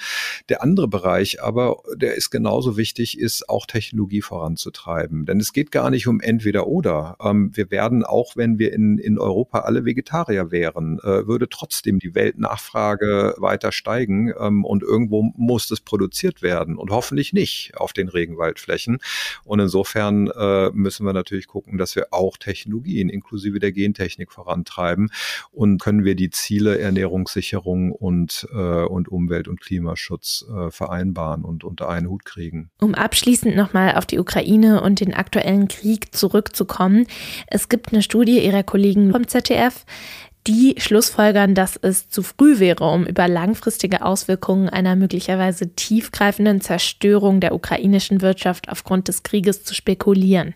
Der 0.50 0.64
andere 0.64 0.88
Bereich 0.88 1.42
aber, 1.42 1.82
der 1.96 2.16
ist 2.16 2.30
genauso 2.30 2.78
wichtig, 2.78 3.20
ist 3.20 3.50
auch 3.50 3.66
Technologie 3.66 4.22
voranzutreiben. 4.22 5.26
Denn 5.26 5.40
es 5.40 5.54
geht 5.54 5.72
gar 5.72 5.90
nicht 5.90 6.08
um 6.08 6.20
entweder 6.20 6.68
oder. 6.68 7.18
Ähm, 7.22 7.52
wir 7.54 7.72
werden, 7.72 8.04
auch 8.04 8.36
wenn 8.36 8.60
wir 8.60 8.74
in, 8.74 8.98
in 8.98 9.20
Europa 9.20 9.60
alle 9.60 9.86
Vegetarier 9.86 10.52
wären, 10.52 11.00
äh, 11.00 11.28
würde 11.28 11.50
trotzdem 11.50 12.00
die 12.00 12.16
Weltnachfrage 12.16 13.36
weiter 13.38 13.72
steigen 13.72 14.34
ähm, 14.40 14.66
und 14.66 14.84
irgendwo 14.84 15.24
muss 15.36 15.68
das 15.68 15.82
produziert 15.82 16.42
werden 16.42 16.78
und 16.78 16.92
hoffentlich 16.92 17.34
nicht 17.34 17.74
auf 17.76 17.94
den 17.94 18.10
Regenwaldflächen. 18.10 19.00
Und 19.44 19.60
insofern 19.60 20.28
äh, 20.28 20.70
müssen 20.72 21.06
wir 21.06 21.14
natürlich 21.14 21.48
gucken, 21.48 21.78
dass 21.78 21.96
wir 21.96 22.08
auch 22.12 22.38
Technologien 22.38 23.10
inklusive 23.10 23.60
der 23.60 23.72
Gentechnik 23.72 24.32
vorantreiben 24.32 25.12
und 25.52 25.82
können 25.82 26.06
wir 26.06 26.16
die 26.16 26.30
Ziele 26.30 26.80
Ernährungssicherheit 26.80 27.41
Ernährungssicherung 27.42 27.92
und, 27.92 28.48
äh, 28.54 28.86
und 28.86 29.10
Umwelt- 29.10 29.48
und 29.48 29.62
Klimaschutz 29.62 30.46
äh, 30.50 30.72
vereinbaren 30.72 31.44
und 31.44 31.64
unter 31.64 31.90
einen 31.90 32.08
Hut 32.10 32.26
kriegen. 32.26 32.70
Um 32.80 32.96
abschließend 32.96 33.56
nochmal 33.56 33.96
auf 33.96 34.06
die 34.06 34.20
Ukraine 34.20 34.82
und 34.82 35.00
den 35.00 35.14
aktuellen 35.14 35.68
Krieg 35.68 36.16
zurückzukommen. 36.16 37.08
Es 37.48 37.70
gibt 37.70 37.92
eine 37.92 38.02
Studie 38.02 38.44
ihrer 38.46 38.64
Kollegen 38.64 39.12
vom 39.12 39.28
ZDF, 39.28 39.86
die 40.48 40.76
schlussfolgern, 40.78 41.54
dass 41.54 41.78
es 41.78 42.10
zu 42.10 42.24
früh 42.24 42.60
wäre, 42.60 42.86
um 42.86 43.06
über 43.06 43.28
langfristige 43.28 44.04
Auswirkungen 44.04 44.70
einer 44.70 44.96
möglicherweise 44.96 45.76
tiefgreifenden 45.76 46.62
Zerstörung 46.62 47.40
der 47.40 47.54
ukrainischen 47.54 48.22
Wirtschaft 48.22 48.70
aufgrund 48.70 49.08
des 49.08 49.22
Krieges 49.22 49.64
zu 49.64 49.76
spekulieren. 49.76 50.56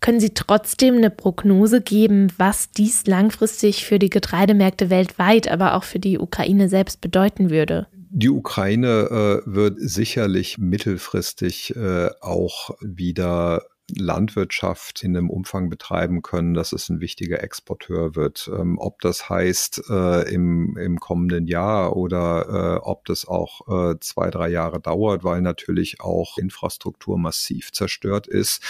Können 0.00 0.20
Sie 0.20 0.30
trotzdem 0.30 0.96
eine 0.96 1.10
Prognose 1.10 1.82
geben, 1.82 2.32
was 2.38 2.70
dies 2.70 3.06
langfristig 3.06 3.84
für 3.84 3.98
die 3.98 4.08
Getreidemärkte 4.08 4.88
weltweit, 4.88 5.48
aber 5.48 5.74
auch 5.74 5.84
für 5.84 5.98
die 5.98 6.18
Ukraine 6.18 6.68
selbst 6.68 7.00
bedeuten 7.00 7.50
würde? 7.50 7.86
Die 8.12 8.30
Ukraine 8.30 9.42
äh, 9.46 9.54
wird 9.54 9.76
sicherlich 9.78 10.58
mittelfristig 10.58 11.76
äh, 11.76 12.08
auch 12.20 12.70
wieder 12.80 13.62
Landwirtschaft 13.96 15.02
in 15.02 15.16
einem 15.16 15.30
Umfang 15.30 15.70
betreiben 15.70 16.22
können, 16.22 16.54
dass 16.54 16.72
es 16.72 16.88
ein 16.88 17.00
wichtiger 17.00 17.42
Exporteur 17.42 18.16
wird. 18.16 18.50
Ähm, 18.54 18.78
ob 18.78 19.00
das 19.00 19.28
heißt 19.28 19.82
äh, 19.90 20.32
im, 20.32 20.76
im 20.76 20.98
kommenden 20.98 21.46
Jahr 21.46 21.96
oder 21.96 22.76
äh, 22.76 22.80
ob 22.82 23.04
das 23.06 23.26
auch 23.26 23.92
äh, 23.92 23.98
zwei, 24.00 24.30
drei 24.30 24.48
Jahre 24.48 24.80
dauert, 24.80 25.24
weil 25.24 25.42
natürlich 25.42 26.00
auch 26.00 26.38
Infrastruktur 26.38 27.18
massiv 27.18 27.72
zerstört 27.72 28.26
ist, 28.26 28.62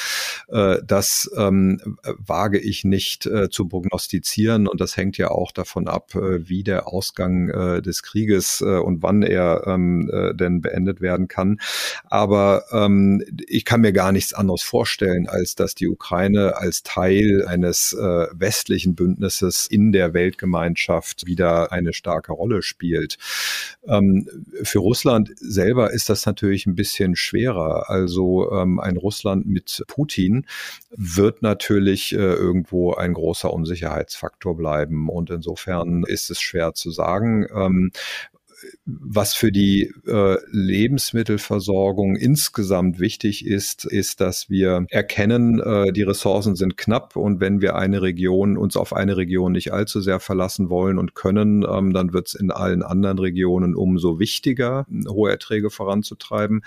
äh, 0.48 0.78
das 0.84 1.30
ähm, 1.36 1.98
wage 2.04 2.58
ich 2.58 2.84
nicht 2.84 3.26
äh, 3.26 3.50
zu 3.50 3.68
prognostizieren 3.68 4.66
und 4.66 4.80
das 4.80 4.96
hängt 4.96 5.18
ja 5.18 5.30
auch 5.30 5.52
davon 5.52 5.88
ab, 5.88 6.14
äh, 6.14 6.48
wie 6.48 6.62
der 6.62 6.88
Ausgang 6.88 7.48
des 7.82 8.02
Krieges 8.02 8.60
und 8.62 9.02
wann 9.02 9.22
er 9.22 9.66
ähm, 9.66 10.10
äh, 10.12 10.34
denn 10.34 10.60
beendet 10.60 11.00
werden 11.00 11.28
kann. 11.28 11.60
Aber 12.04 12.64
ähm, 12.72 13.24
ich 13.48 13.64
kann 13.64 13.80
mir 13.80 13.92
gar 13.92 14.12
nichts 14.12 14.34
anderes 14.34 14.62
vorstellen 14.62 15.09
vorstellen, 15.10 15.28
als 15.28 15.54
dass 15.54 15.74
die 15.74 15.88
Ukraine 15.88 16.56
als 16.56 16.82
Teil 16.82 17.44
eines 17.46 17.92
äh, 17.92 18.26
westlichen 18.32 18.94
Bündnisses 18.94 19.66
in 19.66 19.92
der 19.92 20.14
Weltgemeinschaft 20.14 21.26
wieder 21.26 21.72
eine 21.72 21.92
starke 21.92 22.32
Rolle 22.32 22.62
spielt. 22.62 23.16
Ähm, 23.86 24.26
für 24.62 24.78
Russland 24.78 25.32
selber 25.36 25.92
ist 25.92 26.08
das 26.08 26.26
natürlich 26.26 26.66
ein 26.66 26.74
bisschen 26.74 27.16
schwerer. 27.16 27.90
Also 27.90 28.50
ähm, 28.52 28.80
ein 28.80 28.96
Russland 28.96 29.46
mit 29.46 29.84
Putin 29.86 30.46
wird 30.90 31.42
natürlich 31.42 32.12
äh, 32.12 32.16
irgendwo 32.16 32.94
ein 32.94 33.14
großer 33.14 33.52
Unsicherheitsfaktor 33.52 34.56
bleiben. 34.56 35.08
Und 35.08 35.30
insofern 35.30 36.04
ist 36.04 36.30
es 36.30 36.40
schwer 36.40 36.74
zu 36.74 36.90
sagen. 36.90 37.46
Ähm, 37.54 37.90
was 38.84 39.34
für 39.34 39.52
die 39.52 39.92
äh, 40.06 40.36
Lebensmittelversorgung 40.50 42.16
insgesamt 42.16 42.98
wichtig 42.98 43.46
ist, 43.46 43.84
ist, 43.84 44.20
dass 44.20 44.50
wir 44.50 44.86
erkennen, 44.90 45.60
äh, 45.60 45.92
die 45.92 46.02
Ressourcen 46.02 46.56
sind 46.56 46.76
knapp 46.76 47.16
und 47.16 47.40
wenn 47.40 47.60
wir 47.60 47.76
eine 47.76 48.02
Region, 48.02 48.56
uns 48.56 48.76
auf 48.76 48.92
eine 48.92 49.16
Region 49.16 49.52
nicht 49.52 49.72
allzu 49.72 50.00
sehr 50.00 50.20
verlassen 50.20 50.68
wollen 50.68 50.98
und 50.98 51.14
können, 51.14 51.64
ähm, 51.68 51.92
dann 51.92 52.12
wird 52.12 52.28
es 52.28 52.34
in 52.34 52.50
allen 52.50 52.82
anderen 52.82 53.18
Regionen 53.18 53.74
umso 53.74 54.18
wichtiger, 54.18 54.86
hohe 55.08 55.30
Erträge 55.30 55.70
voranzutreiben 55.70 56.62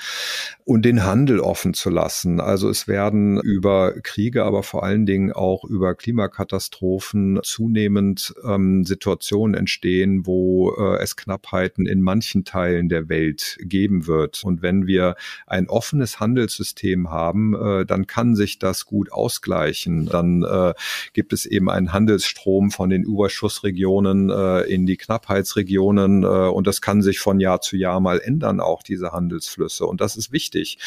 und 0.66 0.84
den 0.86 1.04
Handel 1.04 1.40
offen 1.40 1.74
zu 1.74 1.90
lassen. 1.90 2.40
Also 2.40 2.70
es 2.70 2.88
werden 2.88 3.40
über 3.40 3.94
Kriege, 4.02 4.44
aber 4.44 4.64
vor 4.64 4.84
allen 4.84 5.06
Dingen 5.06 5.32
auch 5.32 5.64
über 5.64 5.96
Klimakatastrophen 5.96 7.40
zunehmend 7.44 8.34
ähm, 8.44 8.84
Situationen 8.84 9.56
entstehen, 9.56 10.26
wo 10.26 10.74
äh, 10.76 11.02
es 11.02 11.16
Knappheiten 11.16 11.83
Konflikten 11.84 11.86
in 11.86 12.02
manchen 12.02 12.44
Teilen 12.44 12.90
der 12.90 13.10
Welt 13.10 13.58
geben 13.62 14.08
wird. 14.08 14.44
Und 14.44 14.62
wenn 14.62 14.88
wir 14.88 15.16
ein 15.48 15.70
offenes 15.70 16.20
Handelssystem 16.20 17.10
haben, 17.10 17.54
äh, 17.56 17.86
dann 17.86 18.08
kann 18.08 18.36
sich 18.36 18.60
das 18.60 18.86
gut 18.86 19.12
ausgleichen. 19.12 20.08
Dann 20.08 20.44
äh, 20.44 20.74
gibt 21.14 21.34
es 21.34 21.46
eben 21.46 21.70
einen 21.70 21.94
Handelsstrom 21.94 22.72
von 22.72 22.90
den 22.90 23.04
Überschussregionen 23.04 24.30
äh, 24.30 24.62
in 24.62 24.86
die 24.86 24.98
Knappheitsregionen 24.98 26.24
äh, 26.24 26.28
und 26.28 26.68
das 26.68 26.82
kann 26.82 27.02
sich 27.02 27.20
von 27.20 27.40
Jahr 27.40 27.62
zu 27.62 27.78
Jahr 27.78 28.00
mal 28.00 28.20
ändern, 28.20 28.60
auch 28.60 28.84
diese 28.84 29.12
Handelsflüsse. 29.12 29.86
Und 29.86 30.02
das 30.02 30.18
ist 30.18 30.32
wichtig. 30.32 30.78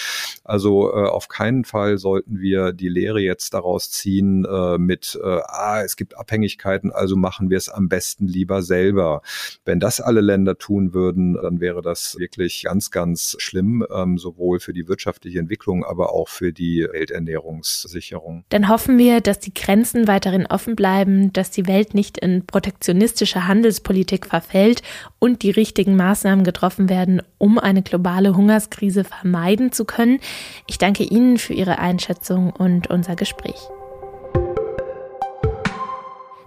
Also 0.44 0.90
äh, 0.90 1.08
auf 1.08 1.28
keinen 1.28 1.64
Fall 1.64 1.98
sollten 1.98 2.40
wir 2.40 2.72
die 2.72 2.88
Lehre 2.88 3.20
jetzt 3.20 3.54
daraus 3.54 3.90
ziehen 3.90 4.44
äh, 4.44 4.78
mit, 4.78 5.18
ah, 5.22 5.82
es 5.84 5.96
gibt 5.96 6.16
Abhängigkeiten, 6.16 6.92
also 6.92 7.16
machen 7.16 7.50
wir 7.50 7.56
es 7.56 7.68
am 7.68 7.88
besten 7.88 8.26
lieber 8.26 8.62
selber. 8.62 9.22
Wenn 9.64 9.80
das 9.80 10.00
alle 10.00 10.20
Länder 10.20 10.56
tun, 10.58 10.85
verhungern 10.86 10.94
würden, 10.94 11.34
dann 11.34 11.60
wäre 11.60 11.82
das 11.82 12.16
wirklich 12.18 12.64
ganz, 12.64 12.90
ganz 12.90 13.36
schlimm, 13.38 13.86
ähm, 13.94 14.18
sowohl 14.18 14.60
für 14.60 14.72
die 14.72 14.88
wirtschaftliche 14.88 15.38
Entwicklung, 15.38 15.84
aber 15.84 16.12
auch 16.12 16.28
für 16.28 16.52
die 16.52 16.86
Welternährungssicherung. 16.90 18.44
Dann 18.48 18.68
hoffen 18.68 18.98
wir, 18.98 19.20
dass 19.20 19.38
die 19.38 19.54
Grenzen 19.54 20.06
weiterhin 20.08 20.46
offen 20.46 20.76
bleiben, 20.76 21.32
dass 21.32 21.50
die 21.50 21.66
Welt 21.66 21.94
nicht 21.94 22.18
in 22.18 22.46
protektionistische 22.46 23.46
Handelspolitik 23.46 24.26
verfällt 24.26 24.82
und 25.18 25.42
die 25.42 25.50
richtigen 25.50 25.96
Maßnahmen 25.96 26.44
getroffen 26.44 26.88
werden, 26.88 27.22
um 27.38 27.58
eine 27.58 27.82
globale 27.82 28.36
Hungerskrise 28.36 29.04
vermeiden 29.04 29.72
zu 29.72 29.84
können. 29.84 30.20
Ich 30.66 30.78
danke 30.78 31.04
Ihnen 31.04 31.38
für 31.38 31.54
Ihre 31.54 31.78
Einschätzung 31.78 32.50
und 32.50 32.88
unser 32.88 33.16
Gespräch. 33.16 33.56